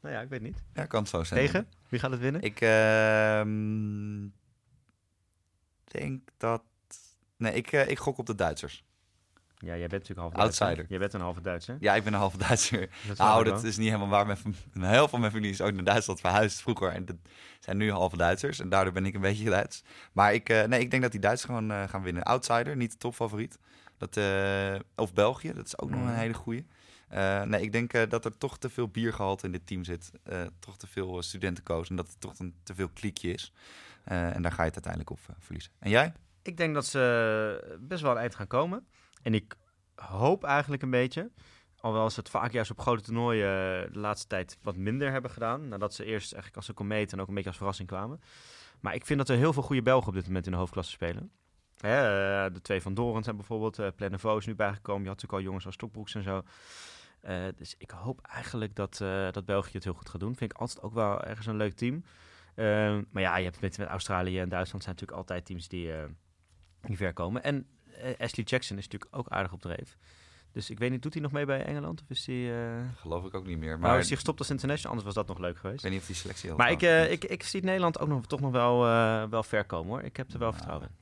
[0.00, 0.64] Nou ja, ik weet niet.
[0.74, 1.68] Ja, kansloos en Tegen?
[1.88, 2.42] Wie gaat het winnen?
[2.42, 4.28] Ik ehm,
[5.84, 6.62] denk dat...
[7.36, 8.84] Nee, ik, ik gok op de Duitsers.
[9.64, 10.66] Ja, jij bent natuurlijk half Outsider.
[10.66, 10.90] Duitser.
[10.90, 11.76] Jij bent een halve Duitser.
[11.80, 12.88] Ja, ik ben een halve Duitser.
[13.06, 14.26] Dat Nou, dat is niet helemaal waar.
[14.26, 14.38] Mijn,
[14.72, 16.88] een heel veel van mijn familie is ook naar Duitsland verhuisd vroeger.
[16.88, 17.16] En dat
[17.60, 18.60] zijn nu halve Duitsers.
[18.60, 19.84] En daardoor ben ik een beetje Duits.
[20.12, 22.22] Maar ik, eh, nee, ik denk dat die Duitsers gewoon eh, gaan winnen.
[22.22, 23.58] Outsider, niet de topfavoriet.
[23.98, 26.66] Dat, eh, of België, dat is ook nog een hele goeie.
[27.44, 30.10] Nee, ik denk dat er toch te veel biergehalte in dit team zit.
[30.58, 31.88] Toch te veel studentenkoos.
[31.88, 33.52] En dat het toch een te veel kliekje is.
[34.04, 35.72] En daar ga je het uiteindelijk op verliezen.
[35.78, 36.12] En jij?
[36.42, 38.86] Ik denk dat ze best wel eind gaan komen.
[39.22, 39.54] En ik
[39.94, 41.30] hoop eigenlijk een beetje,
[41.76, 45.30] alhoewel ze het vaak juist op grote toernooien eh, de laatste tijd wat minder hebben
[45.30, 45.68] gedaan.
[45.68, 48.20] Nadat ze eerst eigenlijk als een komeet en ook een beetje als verrassing kwamen.
[48.80, 50.92] Maar ik vind dat er heel veel goede Belgen op dit moment in de hoofdklasse
[50.92, 51.30] spelen.
[51.76, 51.90] Eh,
[52.52, 55.02] de twee van Dorens zijn bijvoorbeeld, uh, is nu bijgekomen.
[55.02, 56.42] Je had natuurlijk al jongens als Stokbroeks en zo.
[57.56, 58.96] Dus ik hoop eigenlijk dat,
[59.32, 60.36] dat België het heel goed gaat doen.
[60.36, 62.04] Vind ik altijd ook wel ergens een leuk team.
[63.10, 65.92] Maar ja, je hebt met, Australië en Duitsland zijn natuurlijk altijd teams die,
[66.80, 67.42] die ver komen.
[67.42, 67.66] En
[68.18, 69.96] Ashley Jackson is natuurlijk ook aardig op dreef.
[70.52, 72.02] Dus ik weet niet, doet hij nog mee bij Engeland?
[72.02, 72.36] Of is hij...
[72.36, 72.80] Uh...
[72.96, 73.78] Geloof ik ook niet meer.
[73.78, 74.96] Maar Maar is hij gestopt als international?
[74.96, 75.76] Anders was dat nog leuk geweest.
[75.76, 78.08] Ik weet niet of die selectie heel Maar ik, uh, ik, ik zie Nederland ook
[78.08, 80.02] nog, toch nog wel, uh, wel ver komen hoor.
[80.02, 80.94] Ik heb er wel Nou, vertrouwen in.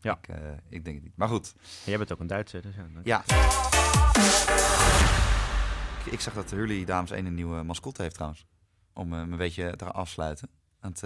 [0.00, 0.18] Ja.
[0.22, 0.28] Ik,
[0.68, 1.16] ik denk het niet.
[1.16, 1.54] Maar goed.
[1.56, 2.62] En jij bent ook een Duitser.
[2.62, 3.24] Dus ja, ja.
[6.04, 8.46] Ik, ik zag dat Hurley dames 1 een nieuwe mascotte heeft trouwens.
[8.92, 10.50] Om me een beetje te afsluiten.
[10.80, 11.02] Want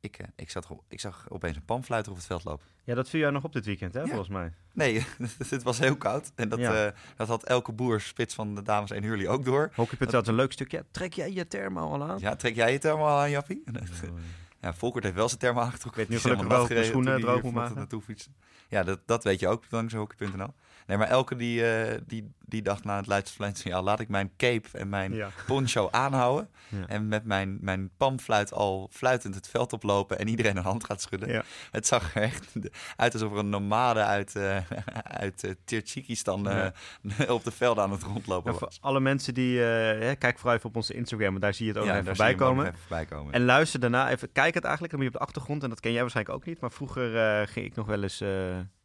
[0.00, 2.66] ik, ik, zat, ik zag opeens een panfluiter op het veld lopen.
[2.84, 4.06] Ja, dat viel jou nog op dit weekend, hè, ja.
[4.06, 4.52] volgens mij.
[4.72, 5.06] Nee,
[5.48, 6.32] het was heel koud.
[6.34, 6.86] En dat, ja.
[6.86, 9.70] uh, dat had elke boer spits van de dames 1 Hurley ook door.
[9.74, 10.84] Hockey.nl had een leuk stukje.
[10.90, 12.18] Trek jij je thermo al aan?
[12.18, 13.62] Ja, trek jij je thermo al aan, Jappie?
[13.66, 13.82] Oh,
[14.62, 16.02] ja, Volkert heeft wel zijn thermo aangetrokken.
[16.02, 17.76] Ik weet nu gelukkig wel schoenen droog moet maken.
[17.76, 18.34] Naartoe fietsen.
[18.68, 20.54] Ja, dat, dat weet je ook dankzij hockey.nl.
[20.90, 24.68] Nee, maar elke die, uh, die, die dacht na het ja, laat ik mijn cape
[24.72, 25.28] en mijn ja.
[25.46, 26.48] poncho aanhouden.
[26.68, 26.86] Ja.
[26.86, 31.00] En met mijn, mijn panfluit al fluitend het veld oplopen en iedereen een hand gaat
[31.00, 31.28] schudden.
[31.28, 31.42] Ja.
[31.70, 32.52] Het zag er echt
[32.96, 34.56] uit alsof er een nomade uit, uh,
[35.22, 36.48] uit uh, Tirtsikistan
[37.28, 40.76] op de velden aan het rondlopen voor alle mensen die, hè, kijk vooral even op
[40.76, 42.66] onze Instagram, want daar zie je het ook even, voorbij komen.
[42.66, 43.32] even voorbij komen.
[43.32, 45.80] En luister daarna even, kijk het eigenlijk, dan moet je op de achtergrond, en dat
[45.80, 48.22] ken jij waarschijnlijk ook niet, maar vroeger ging ik nog wel eens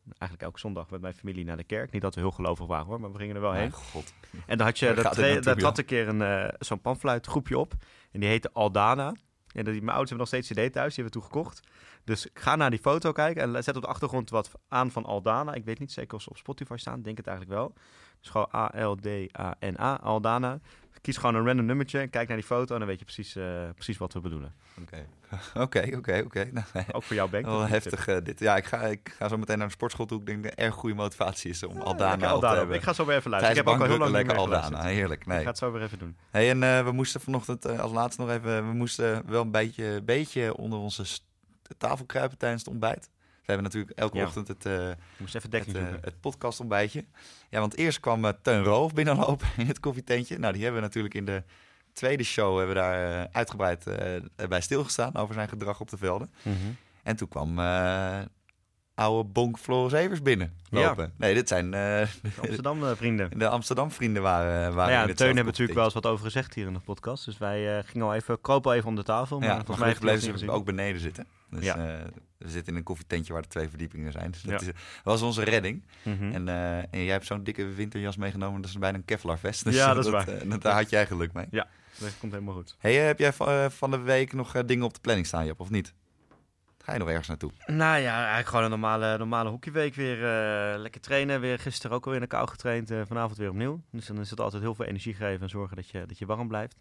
[0.07, 1.91] eigenlijk elke zondag met mijn familie naar de kerk.
[1.91, 3.71] Niet dat we heel gelovig waren hoor, maar we gingen er wel heen.
[3.71, 4.13] God.
[4.47, 7.73] En dan had je, dat daar trad een keer een, uh, zo'n panfluitgroepje op.
[8.11, 9.13] En die heette Aldana.
[9.53, 11.59] En die, mijn ouders hebben nog steeds CD thuis, die hebben we toen gekocht.
[12.03, 15.53] Dus ga naar die foto kijken en zet op de achtergrond wat aan van Aldana.
[15.53, 17.73] Ik weet niet zeker of ze op Spotify staan, denk het eigenlijk wel.
[18.19, 20.59] Dus gewoon A-L-D-A-N-A, Aldana.
[21.05, 23.35] Kies gewoon een random nummertje en kijk naar die foto en dan weet je precies,
[23.35, 24.53] uh, precies wat we bedoelen.
[24.81, 25.05] Oké,
[25.63, 26.49] oké, oké, oké.
[26.95, 27.45] Ook voor jou, Bank.
[27.45, 28.39] Wel heftig uh, dit.
[28.39, 30.19] Ja, ik ga, ik ga zo meteen naar de sportschool toe.
[30.19, 32.75] Ik denk dat het een erg goede motivatie is om ja, Aldana, Aldana te hebben.
[32.75, 33.57] Ik ga zo weer even luisteren.
[33.57, 34.83] Ik heb ook al heel lang lekker niet meer Aldana.
[34.83, 35.37] Heerlijk, nee.
[35.37, 36.17] Ik ga het zo weer even doen.
[36.29, 38.67] Hey, en uh, we moesten vanochtend als laatste nog even...
[38.67, 41.03] We moesten wel een beetje, beetje onder onze
[41.77, 43.09] tafel kruipen tijdens het ontbijt.
[43.45, 44.25] We hebben natuurlijk elke ja.
[44.25, 47.05] ochtend het, uh, Moest even het, uh, het podcast ontbijtje.
[47.49, 50.37] Ja, want eerst kwam uh, Teun Roof binnenlopen in het koffietentje.
[50.37, 51.43] Nou, die hebben we natuurlijk in de
[51.93, 53.83] tweede show hebben we daar uitgebreid
[54.49, 56.31] bij stilgestaan over zijn gedrag op de velden.
[56.41, 56.77] Mm -hmm.
[57.03, 57.55] En toen kwam
[58.95, 61.03] oude Bonk Floris Evers binnenlopen.
[61.03, 61.11] Ja.
[61.17, 62.07] Nee, dit zijn de
[62.41, 63.29] Amsterdam vrienden.
[63.37, 66.53] De Amsterdam vrienden waren, waren nou ja, Teun hebben natuurlijk wel eens wat over gezegd
[66.53, 67.25] hier in de podcast.
[67.25, 69.39] Dus wij gingen al even, kropen even om de tafel.
[69.39, 71.27] Maar ja, volgens mij bleven ze ook beneden zitten.
[71.49, 71.77] Dus ja.
[71.77, 71.83] uh,
[72.37, 74.31] we zitten in een koffietentje waar er twee verdiepingen zijn.
[74.31, 74.67] Dus dat ja.
[74.67, 74.73] is,
[75.03, 75.83] was onze redding.
[76.03, 76.31] Mm -hmm.
[76.31, 78.61] en, uh, en, jij hebt zo'n dikke winterjas meegenomen.
[78.61, 79.63] Dat is bijna een Kevlar vest.
[79.65, 80.45] Dus ja, dat is dat, waar.
[80.45, 81.45] Uh, daar had jij geluk mee.
[81.51, 81.67] Ja,
[81.97, 82.75] dat komt helemaal goed.
[82.79, 83.33] Hey, heb jij
[83.71, 85.93] van de week nog dingen op de planning staan, Jop, of niet?
[86.85, 87.51] Ga je nog ergens naartoe?
[87.65, 90.17] Nou ja, eigenlijk gewoon een normale, normale hockeyweek weer.
[90.17, 91.39] Uh, lekker trainen.
[91.41, 92.91] Weer gisteren ook al in de kou getraind.
[92.91, 93.81] Uh, vanavond weer opnieuw.
[93.91, 96.25] Dus dan is het altijd heel veel energie geven en zorgen dat je, dat je
[96.25, 96.75] warm blijft.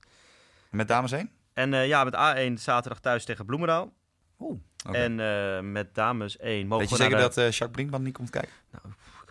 [0.71, 1.31] En met dames heen?
[1.53, 3.93] En eh, ja, met A1 zaterdag thuis tegen Bloemendaal.
[4.39, 4.59] Oeh.
[4.93, 8.03] En eh, met dames 1 mogen Weet je we zeker de- dat eh Jacques Brinkman
[8.03, 8.53] niet komt kijken?
[8.73, 8.79] Ik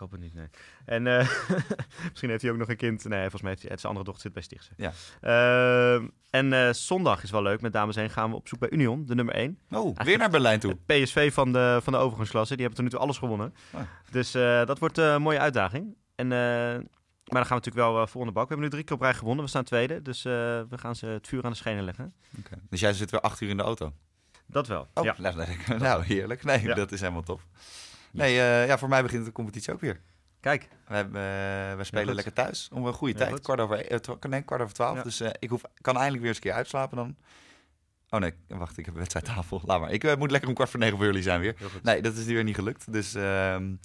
[0.04, 0.48] hoop het niet, nee.
[0.86, 1.30] En eh,
[2.10, 3.04] misschien heeft hij ook nog een kind.
[3.06, 4.72] Nee, volgens mij heeft hij, het zijn andere dochter zit bij Stichtse.
[4.78, 4.92] Ja.
[5.22, 7.62] Ehm, en eh, zondag is wel leuk.
[7.62, 9.60] Met dames 1 gaan we op zoek bij Union, de nummer 1.
[9.70, 10.72] Oh, weer naar Berlijn toe.
[10.72, 12.56] Het PSV van de, van de overgangsklasse.
[12.56, 13.54] Die hebben tot nu toe alles gewonnen.
[13.72, 13.82] Ah.
[14.12, 15.96] Dus eh, dat wordt een mooie uitdaging.
[16.16, 18.44] En, maar dan gaan we natuurlijk wel vol in de bak.
[18.44, 19.44] We hebben nu drie keer op rij gewonnen.
[19.44, 20.02] We staan tweede.
[20.02, 22.14] Dus we gaan ze het vuur aan de schenen leggen.
[22.70, 23.94] Dus jij zit weer acht uur in de auto?
[24.46, 24.88] Dat wel.
[24.94, 25.16] Oh, Ja.
[25.18, 26.44] nou, nou, nou, heerlijk.
[26.44, 26.74] Nee, Ja.
[26.74, 27.42] dat is helemaal top.
[28.14, 30.00] Nee, eh, ja, voor mij begint de competitie ook weer.
[30.40, 33.32] Kijk, We, hebben, eh, we spelen lekker thuis om een goede Ja, tijd.
[33.32, 33.42] goed.
[33.42, 34.98] Kwart over, twa- nee, kwart over twaalf.
[34.98, 35.04] Ja.
[35.04, 37.16] Dus ik hoef, kan eindelijk weer eens een keer uitslapen dan.
[38.10, 39.62] Oh nee, wacht, ik heb een wedstrijdtafel.
[39.66, 39.92] Laat maar.
[39.92, 41.56] Ik moet lekker om kwart voor negen voor jullie zijn weer.
[41.84, 42.94] Nee, dat is weer niet gelukt.
[42.94, 43.76] Dus, ehm,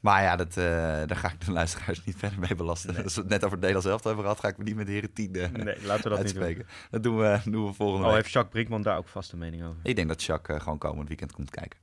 [0.00, 3.02] maar ja, dat, daar ga ik de luisteraars niet verder mee belasten.
[3.02, 4.86] Als we het net over het Nederlands elftal hebben gehad, ga ik me niet met
[4.86, 6.16] de heren tien Nee, laten we dat niet doen.
[6.18, 6.66] uitspreken.
[6.90, 8.22] Dat doen we, doen we volgende Oh, week.
[8.22, 9.76] heeft Jacques Brinkman daar ook vast een mening over?
[9.82, 11.78] Ik denk dat Jacques gewoon komend weekend komt kijken.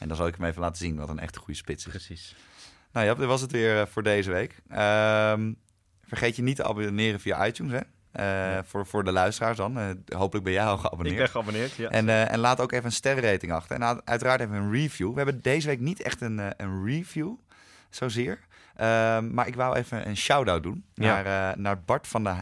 [0.00, 1.90] En dan zal ik hem even laten zien wat een echt goede spits is.
[1.90, 2.36] Precies.
[2.92, 4.60] Nou ja, dit was het weer eh, voor deze week.
[4.68, 5.52] Ehm,
[6.06, 7.78] vergeet je niet te abonneren via iTunes, hè?
[8.12, 8.24] Eh,
[8.54, 8.64] Ja.
[8.64, 9.78] voor, voor de luisteraars dan.
[9.78, 11.10] Eh, hopelijk ben jij al geabonneerd.
[11.14, 11.88] Ik ben geabonneerd, ja.
[11.90, 13.76] En, en laat ook even een sterrenrating achter.
[13.76, 15.10] En uit- uiteraard even een review.
[15.10, 17.32] We hebben deze week niet echt een, een review,
[17.90, 18.38] zozeer.
[18.76, 21.22] Ehm, maar ik wou even een shout-out doen Ja.
[21.22, 22.34] naar, naar Bart van de,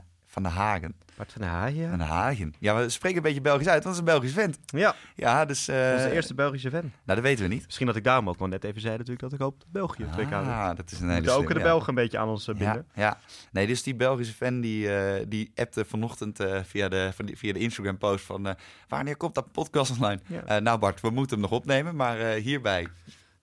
[0.43, 0.95] van de Hagen.
[1.17, 1.89] Bart van der Haaien.
[1.89, 2.55] Van de Hagen.
[2.59, 4.59] Ja, we spreken een beetje Belgisch uit, want het is een Belgisch vent.
[4.67, 5.69] Ja, Ja, dus...
[5.69, 6.81] eh, onze eerste Belgische fan.
[6.81, 7.65] Nou, dat weten we niet.
[7.67, 10.07] Misschien dat ik daarom ook wel net even zei natuurlijk dat ik hoop dat België
[10.13, 11.63] twee Ah, dat is een hele ook de ja.
[11.65, 12.87] Belgen een beetje aan ons eh, Ja, binden.
[12.95, 13.19] ja.
[13.53, 17.53] Nee, dus die Belgische fan die, eh, die appte vanochtend via, de, van die- via
[17.53, 18.57] de Instagram post van...
[18.89, 20.21] wanneer komt dat podcast online?
[20.47, 20.59] Ja.
[20.59, 22.87] Nou Bart, we moeten hem nog opnemen, maar hierbij...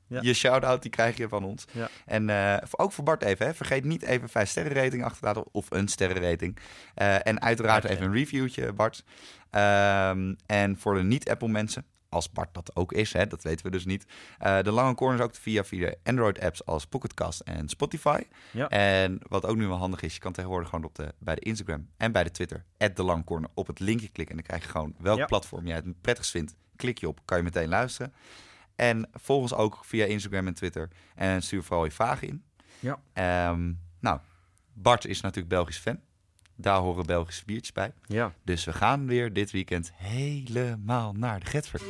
[0.07, 0.19] Ja.
[0.21, 1.65] Je shout-out, die krijg je van ons.
[1.71, 1.89] Ja.
[2.05, 5.25] En eh, ook voor Bart even, hè, vergeet niet even vijf sterren rating achter te
[5.25, 5.43] laten.
[5.51, 6.57] Of een sterrenrating.
[6.93, 9.03] Eh en uiteraard even een reviewtje, Bart.
[9.49, 13.71] Ehm, en voor de niet-Apple mensen, als Bart dat ook is, hè, dat weten we
[13.71, 14.05] dus niet.
[14.39, 18.21] eh, de Lange Corners ook via, via Android-apps als Pocketcast en Spotify.
[18.51, 18.69] Ja.
[18.69, 21.41] En wat ook nu wel handig is, je kan tegenwoordig gewoon op de, bij de
[21.41, 24.35] Instagram en bij de Twitter, at de Lange Corner, op het linkje klikken.
[24.37, 26.55] En dan krijg je gewoon welk platform jij het prettigst vindt.
[26.75, 28.13] Klik je op, kan je meteen luisteren.
[28.76, 30.89] En volg ons ook via Instagram en Twitter.
[31.15, 32.43] En stuur vooral je vragen in.
[32.80, 32.99] Ja.
[33.13, 34.19] Ehm, nou,
[34.73, 35.99] Bart is natuurlijk Belgisch fan.
[36.55, 37.93] Daar horen Belgische biertjes bij.
[38.05, 38.34] Ja.
[38.43, 41.82] Dus we gaan weer dit weekend helemaal naar de Getver.